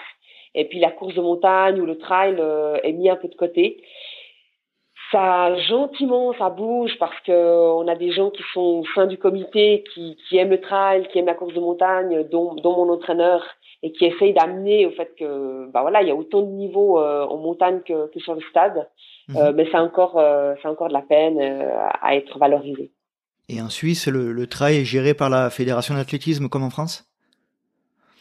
[0.55, 3.35] Et puis la course de montagne ou le trail euh, est mis un peu de
[3.35, 3.83] côté.
[5.13, 9.19] Ça gentiment, ça bouge parce que on a des gens qui sont au sein du
[9.19, 12.93] comité qui, qui aiment le trail, qui aiment la course de montagne, dont, dont mon
[12.93, 13.45] entraîneur
[13.83, 16.99] et qui essaye d'amener au fait que bah voilà il y a autant de niveaux
[16.99, 18.89] euh, en montagne que, que, sur le stade
[19.29, 19.37] mhm.
[19.37, 21.41] euh, mais c'est encore euh, c'est encore de la peine
[22.03, 22.91] à être valorisé
[23.49, 27.05] et en Suisse le, le trail est géré par la fédération d'athlétisme comme en France?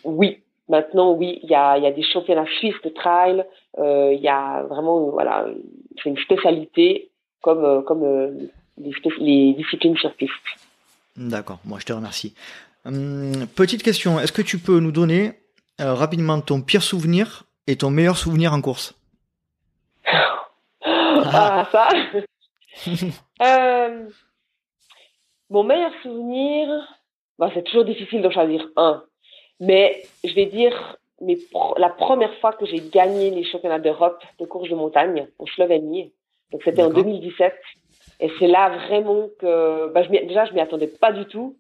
[0.04, 3.46] Oui maintenant oui il y a y a des championnats suisses de trail
[3.78, 5.46] il y a vraiment voilà
[6.02, 8.04] c'est une spécialité comme comme
[8.78, 10.34] les, les disciplines sur piste
[11.18, 12.34] D'accord, moi je te remercie.
[12.86, 15.34] Hum, petite question, est-ce que tu peux nous donner
[15.82, 18.96] euh, rapidement ton pire souvenir et ton meilleur souvenir en course?
[21.34, 21.90] ah, ça
[23.42, 24.10] euh,
[25.50, 26.70] Mon meilleur souvenir,
[27.40, 29.04] bah, c'est toujours difficile d'en choisir un.
[29.60, 31.38] Mais je vais dire mais
[31.78, 36.12] la première fois que j'ai gagné les championnats d'Europe de course de montagne en Slovénie.
[36.52, 37.54] Donc c'était en 2017.
[38.20, 41.56] Et c'est là vraiment que bah, je déjà je m'y attendais pas du tout.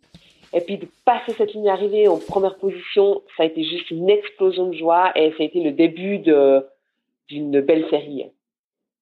[0.53, 4.09] Et puis de passer cette ligne arrivée en première position, ça a été juste une
[4.09, 6.66] explosion de joie et ça a été le début de
[7.28, 8.26] d'une belle série.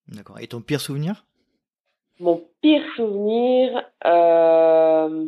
[0.08, 0.40] D'accord.
[0.40, 1.26] Et ton pire souvenir?
[2.20, 3.84] Mon pire souvenir.
[4.06, 5.28] Euh...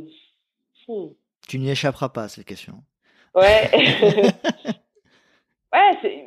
[0.88, 1.08] Hmm.
[1.48, 2.84] Tu n'y échapperas pas à cette question.
[3.34, 3.70] Ouais.
[5.74, 6.24] ouais,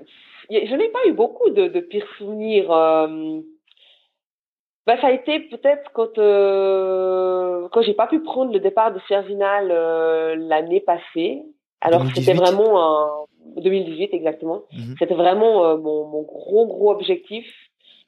[0.51, 2.70] je n'ai pas eu beaucoup de, de pires souvenirs.
[2.70, 3.40] Euh
[4.88, 8.99] bah, ça a été peut-être quand euh, quand j'ai pas pu prendre le départ de
[9.07, 11.42] Serginal euh, l'année passée.
[11.82, 13.26] Alors c'était vraiment en
[13.59, 14.62] 2018 exactement.
[14.72, 14.94] Mhm.
[14.99, 17.44] C'était vraiment euh, mon, mon, gros gros objectif.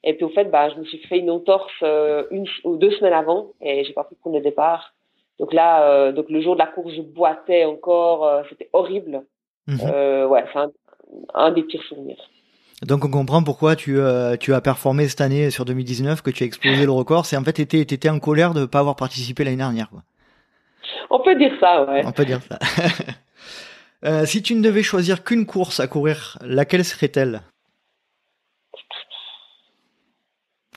[0.02, 2.90] Et puis au fait, bah, je me suis fait une entorse euh, une ou deux
[2.92, 4.94] semaines avant et j'ai pas pu prendre le départ.
[5.38, 8.44] Donc là, euh, donc le jour de la course, je boitais encore.
[8.48, 9.22] C'était horrible.
[9.66, 10.26] Mhm.
[10.26, 10.70] ouais, c'est un,
[11.34, 12.28] un des pires souvenirs.
[12.86, 16.44] Donc on comprend pourquoi tu, euh, tu as performé cette année sur 2019, que tu
[16.44, 17.26] as explosé le record.
[17.26, 19.90] C'est en fait, tu étais, en colère de ne pas avoir participé l'année dernière.
[19.90, 20.02] Quoi.
[21.10, 22.02] On peut dire ça, ouais.
[22.06, 22.58] On peut dire ça.
[24.06, 27.42] euh, si tu ne devais choisir qu'une course à courir, laquelle serait-elle?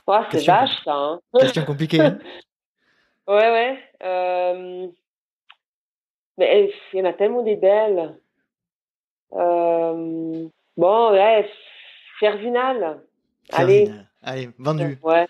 [0.06, 0.94] Ouais, C'est vache, ça.
[0.94, 1.20] Hein.
[1.38, 2.00] Question compliquée.
[2.00, 2.18] Hein
[3.28, 3.78] ouais, ouais.
[4.02, 4.86] Euh...
[6.38, 8.16] Mais il y en a tellement des belles.
[9.32, 10.48] Euh...
[10.76, 11.48] Bon, ouais,
[12.18, 13.00] Fervinal.
[13.52, 13.90] Allez.
[14.22, 14.98] Allez, vendu.
[15.02, 15.26] Ouais.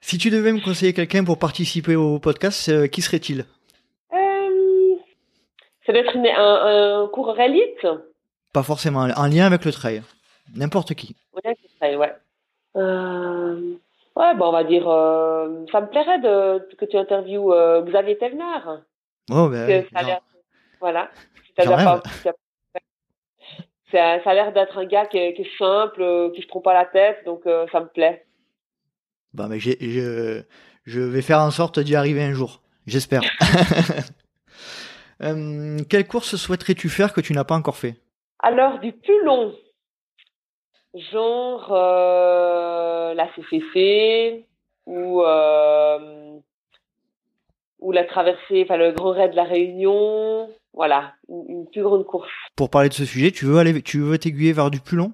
[0.00, 3.44] Si tu devais me conseiller quelqu'un pour participer au podcast, euh, qui serait-il?
[5.86, 7.86] Ça doit être un, un coureur élite
[8.52, 10.02] Pas forcément, en lien avec le trail.
[10.54, 11.16] N'importe qui.
[11.42, 12.12] Avec le trail, ouais.
[12.76, 13.74] Euh,
[14.16, 14.88] ouais, bon, on va dire.
[14.88, 18.80] Euh, ça me plairait de, que tu interviewes euh, Xavier Thévenard.
[19.30, 19.84] Oh, ben.
[20.80, 21.10] Voilà.
[21.56, 21.64] Pas,
[23.92, 26.86] ça, a l'air d'être un gars qui est, simple, euh, qui se trompe pas la
[26.86, 28.24] tête, donc ça me plaît.
[29.34, 30.42] Bah, mais je,
[30.84, 33.20] je vais faire en sorte d'y arriver un jour, j'espère.
[35.88, 37.96] quelle course souhaiterais-tu faire que tu n'as pas encore fait?
[38.38, 39.54] Alors, du plus long,
[40.94, 44.44] genre euh, la CCC
[44.86, 45.22] ou
[47.80, 52.30] ou la traversée, enfin le Grand Raid de la Réunion, voilà, une, plus grande course.
[52.56, 55.12] Pour parler de ce sujet, tu veux aller, tu veux t'aiguiller vers du plus long?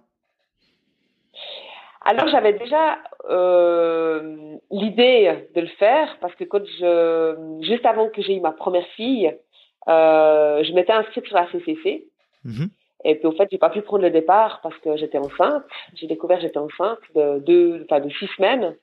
[2.03, 2.99] Alors j'avais déjà
[3.29, 8.53] euh, l'idée de le faire parce que quand je, juste avant que j'ai eu ma
[8.53, 9.35] première fille,
[9.89, 12.07] euh, je m'étais inscrite sur la CCC.
[13.07, 15.63] Et puis, au fait, j'ai pas pu prendre le départ parce que j'étais enceinte.
[15.95, 18.75] J'ai découvert j'étais enceinte de deux, enfin, de six semaines.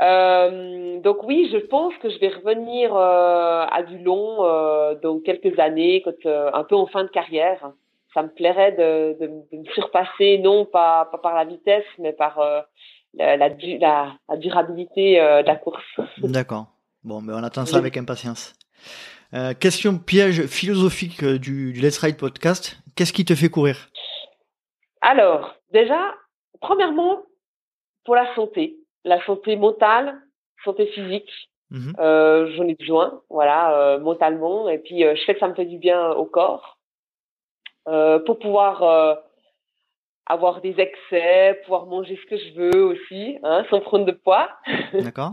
[0.00, 5.18] Euh, donc oui, je pense que je vais revenir euh, à du long euh, dans
[5.18, 7.72] quelques années, quand, un peu en fin de carrière.
[8.12, 12.12] Ça me plairait de, de, de me surpasser, non pas, pas par la vitesse, mais
[12.12, 12.38] par
[13.14, 15.82] la, la, la, la, durabilité de la course.
[16.18, 16.66] D'accord.
[17.02, 18.54] Bon, mais on attend ça avec impatience.
[19.58, 22.83] question piège philosophique du, du Let's Ride podcast.
[22.96, 23.88] Qu'est-ce qui te fait courir?
[25.00, 26.14] Alors, déjà,
[26.60, 27.22] premièrement,
[28.04, 30.18] pour la santé la santé mentale,
[30.64, 31.30] santé physique.
[31.70, 31.92] Mmh.
[31.98, 34.68] Euh, J'en ai besoin, voilà, euh, mentalement.
[34.68, 36.78] Et puis, euh, je sais que ça me fait du bien au corps
[38.24, 39.18] pour pouvoir
[40.24, 44.48] avoir des excès, pouvoir manger ce que je veux aussi, hein, sans prendre de poids.
[44.94, 45.32] D'accord.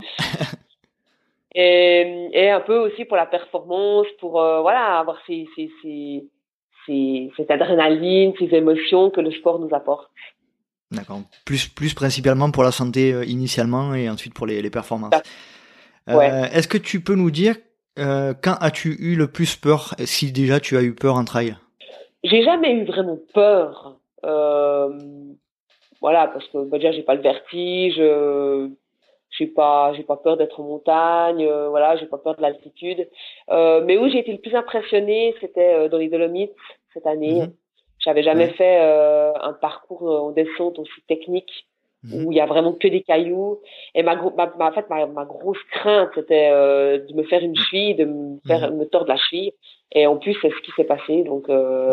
[1.54, 6.26] et, et un peu aussi pour la performance, pour voilà, avoir ces, ces, ces,
[6.86, 10.10] ces, cette adrénaline, ces émotions que le sport nous apporte.
[10.90, 11.22] D'accord.
[11.46, 15.14] Plus, plus principalement pour la santé euh, initialement et ensuite pour les, les performances.
[16.08, 16.50] Euh, ouais.
[16.52, 17.56] Est-ce que tu peux nous dire
[17.98, 19.94] euh, quand as-tu eu le plus peur?
[20.04, 21.56] Si déjà tu as eu peur en trail?
[22.24, 23.98] J'ai jamais eu vraiment peur.
[24.24, 24.90] Euh,
[26.00, 28.68] voilà, parce que bah, déjà j'ai pas le vertige, euh,
[29.36, 33.08] j'ai pas j'ai pas peur d'être en montagne, euh, voilà, j'ai pas peur de l'altitude.
[33.86, 36.52] mais où j'ai été le plus impressionné, c'était dans les Dolomites
[36.92, 37.40] cette année.
[37.40, 37.62] Mm -hmm.
[38.04, 38.54] J'avais jamais ouais.
[38.54, 41.66] fait euh, un parcours en descente aussi technique
[42.04, 42.24] mmh.
[42.24, 43.60] où il y a vraiment que des cailloux.
[43.94, 47.42] Et ma, ma, ma en fait, ma, ma grosse crainte, c'était euh, de me faire
[47.42, 48.76] une cheville, de me faire mmh.
[48.76, 49.52] me tordre la cheville.
[49.92, 51.22] Et en plus, c'est ce qui s'est passé.
[51.22, 51.90] Donc euh,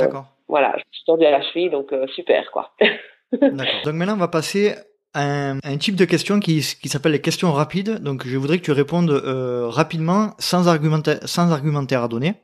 [0.47, 2.71] voilà, je me suis tordu à la cheville, donc euh, super quoi.
[3.31, 3.81] D'accord.
[3.85, 4.73] Donc maintenant, on va passer
[5.13, 7.99] un, un type de questions qui, qui s'appelle les questions rapides.
[7.99, 12.35] Donc je voudrais que tu répondes euh, rapidement, sans argumentaire, sans argumentaire à donner.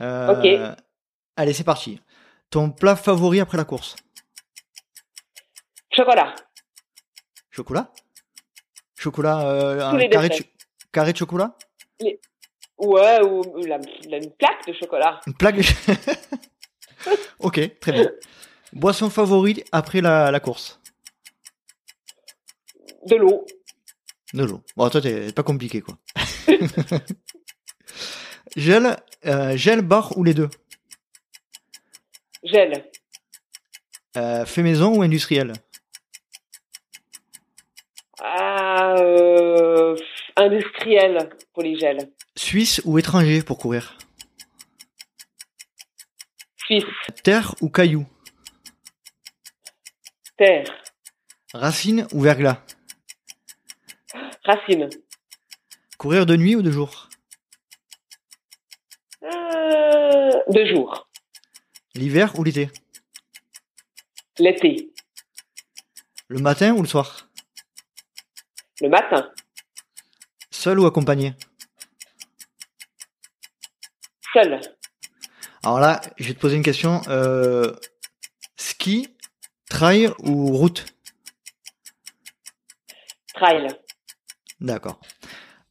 [0.00, 0.76] Euh, ok.
[1.36, 2.00] Allez, c'est parti.
[2.50, 3.96] Ton plat favori après la course?
[5.92, 6.34] Chocolat.
[7.50, 7.90] Chocolat?
[8.96, 10.34] Chocolat euh, carré, de
[10.92, 11.54] carré, de chocolat?
[12.00, 12.20] Les...
[12.78, 13.78] Ouais, ou la,
[14.08, 15.20] la, une plaque de chocolat.
[15.26, 15.62] Une plaque de
[17.40, 18.10] Ok, très bien.
[18.72, 20.77] Boisson favorite après la, la course?
[23.08, 23.46] De l'eau.
[24.34, 24.62] De l'eau.
[24.76, 25.96] Bon, toi, t'es pas compliqué, quoi.
[28.56, 30.50] gel, euh, gel, bar ou les deux?
[32.42, 32.84] Gel.
[34.16, 35.52] Euh, fait maison ou industriel?
[38.20, 39.96] Ah, euh,
[40.36, 42.10] Industriel pour les gels.
[42.36, 43.96] Suisse ou étranger pour courir?
[46.56, 46.84] Suisse.
[47.24, 48.06] Terre ou caillou?
[50.36, 50.64] Terre.
[51.54, 52.58] Racine ou verglas?
[54.48, 54.88] Racine.
[55.98, 57.10] Courir de nuit ou de jour
[59.22, 59.28] euh,
[60.48, 61.06] De jour.
[61.94, 62.70] L'hiver ou l'été
[64.38, 64.90] L'été.
[66.28, 67.28] Le matin ou le soir
[68.80, 69.30] Le matin.
[70.50, 71.34] Seul ou accompagné
[74.32, 74.62] Seul.
[75.62, 77.02] Alors là, je vais te poser une question.
[77.08, 77.76] Euh,
[78.56, 79.14] ski,
[79.68, 80.86] trail ou route
[83.34, 83.76] Trail.
[84.60, 84.98] D'accord.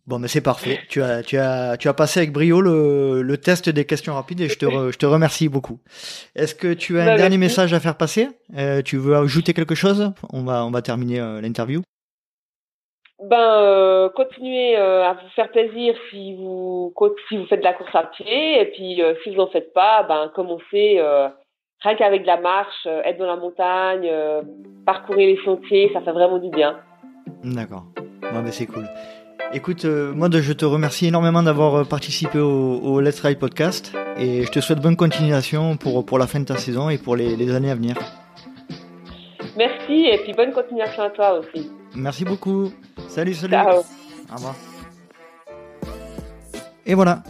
[0.08, 0.80] Bon, mais c'est parfait.
[0.88, 4.40] Tu as, tu as, tu as passé avec brio le, le test des questions rapides
[4.40, 5.80] et je te, re, je te remercie beaucoup.
[6.34, 8.30] Est-ce que tu as un bah, dernier message à faire passer?
[8.58, 10.14] Euh, Tu veux ajouter quelque chose?
[10.32, 11.82] On va, on va terminer euh, l'interview.
[13.22, 16.94] Ben, euh, continuez à vous faire plaisir si vous,
[17.28, 20.04] si vous faites de la course à pied et puis si vous n'en faites pas,
[20.04, 21.02] ben commencez
[21.82, 24.10] rien qu'avec de la marche, être dans la montagne,
[24.86, 26.80] parcourir les sentiers, ça fait vraiment du bien.
[27.44, 27.88] D'accord.
[28.22, 28.88] Bon, ben c'est cool.
[29.54, 33.94] Écoute, euh, moi je te remercie énormément d'avoir euh, participé au, au, Let's Ride podcast
[34.18, 37.16] et je te souhaite bonne continuation pour, pour la fin de ta saison et pour
[37.16, 37.96] les, les années à venir.
[39.58, 41.72] Merci et puis bonne continuation à toi aussi.
[41.96, 42.72] Merci beaucoup.
[43.08, 43.54] Salut, salut.
[43.54, 43.80] Ciao.
[44.32, 44.56] Au revoir.
[46.86, 47.24] Et voilà.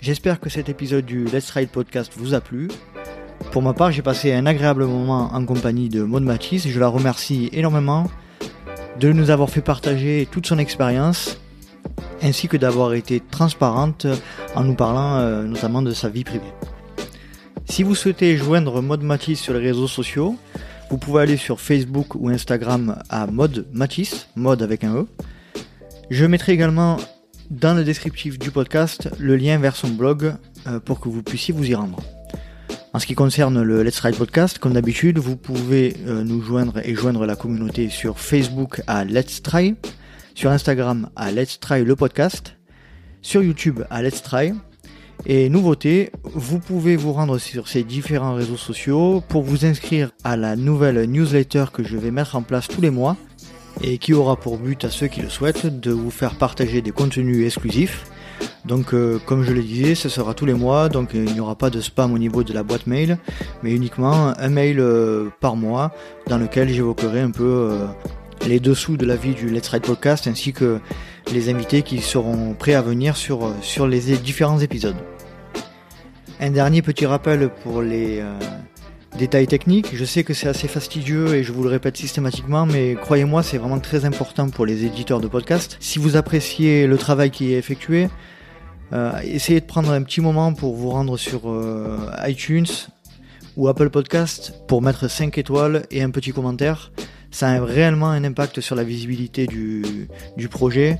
[0.00, 2.68] J'espère que cet épisode du Let's Ride podcast vous a plu.
[3.50, 6.68] Pour ma part, j'ai passé un agréable moment en compagnie de Maud Matisse.
[6.68, 8.06] Je la remercie énormément
[9.00, 11.38] de nous avoir fait partager toute son expérience,
[12.22, 14.06] ainsi que d'avoir été transparente
[14.54, 16.52] en nous parlant euh, notamment de sa vie privée.
[17.66, 20.36] Si vous souhaitez joindre Mode Matisse sur les réseaux sociaux,
[20.90, 25.06] vous pouvez aller sur Facebook ou Instagram à Mode Matisse, mode avec un E.
[26.10, 26.98] Je mettrai également
[27.50, 30.34] dans le descriptif du podcast le lien vers son blog
[30.66, 32.00] euh, pour que vous puissiez vous y rendre.
[32.94, 36.78] En ce qui concerne le Let's Ride Podcast, comme d'habitude, vous pouvez euh, nous joindre
[36.78, 39.74] et joindre la communauté sur Facebook à Let's Try,
[40.36, 42.56] sur Instagram à Let's Try le podcast,
[43.20, 44.52] sur YouTube à Let's Try,
[45.26, 50.36] Et nouveauté, vous pouvez vous rendre sur ces différents réseaux sociaux pour vous inscrire à
[50.36, 53.16] la nouvelle newsletter que je vais mettre en place tous les mois
[53.82, 56.92] et qui aura pour but à ceux qui le souhaitent de vous faire partager des
[56.92, 58.04] contenus exclusifs.
[58.64, 61.54] Donc euh, comme je le disais, ce sera tous les mois, donc il n'y aura
[61.54, 63.18] pas de spam au niveau de la boîte mail,
[63.62, 65.92] mais uniquement un mail euh, par mois
[66.28, 67.86] dans lequel j'évoquerai un peu euh,
[68.46, 70.78] les dessous de la vie du Let's Ride Podcast ainsi que
[71.32, 73.52] les invités qui seront prêts à venir sur,
[73.86, 74.96] les différents épisodes.
[76.40, 78.38] Un dernier petit rappel pour les euh,
[79.16, 79.94] détails techniques.
[79.94, 83.58] Je sais que c'est assez fastidieux et je vous le répète systématiquement, mais croyez-moi, c'est
[83.58, 85.76] vraiment très important pour les éditeurs de podcast.
[85.80, 88.08] Si vous appréciez le travail qui est effectué,
[88.92, 92.66] euh, essayez de prendre un petit moment pour vous rendre sur euh, iTunes
[93.56, 96.92] ou Apple Podcast pour mettre 5 étoiles et un petit commentaire.
[97.30, 100.98] Ça a réellement un impact sur la visibilité du projet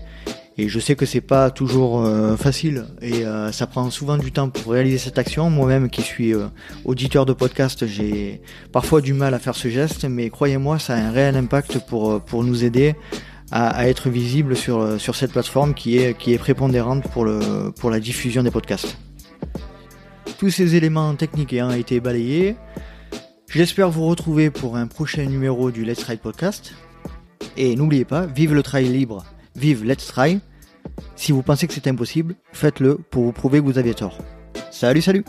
[0.56, 4.30] et je sais que c'est pas toujours euh, facile et euh, ça prend souvent du
[4.30, 5.50] temps pour réaliser cette action.
[5.50, 6.46] Moi-même qui suis euh,
[6.84, 8.40] auditeur de podcast, j'ai
[8.70, 12.20] parfois du mal à faire ce geste, mais croyez-moi, ça a un réel impact pour,
[12.20, 12.94] pour nous aider
[13.50, 17.72] à, à, être visible sur, sur cette plateforme qui est, qui est prépondérante pour, le,
[17.72, 18.96] pour la diffusion des podcasts.
[20.38, 22.54] Tous ces éléments techniques ayant été balayés,
[23.48, 26.74] j'espère vous retrouver pour un prochain numéro du Let's Ride Podcast.
[27.56, 29.24] Et n'oubliez pas, vive le trail libre
[29.54, 30.40] Vive Let's Try.
[31.16, 34.18] Si vous pensez que c'est impossible, faites-le pour vous prouver que vous aviez tort.
[34.70, 35.24] Salut, salut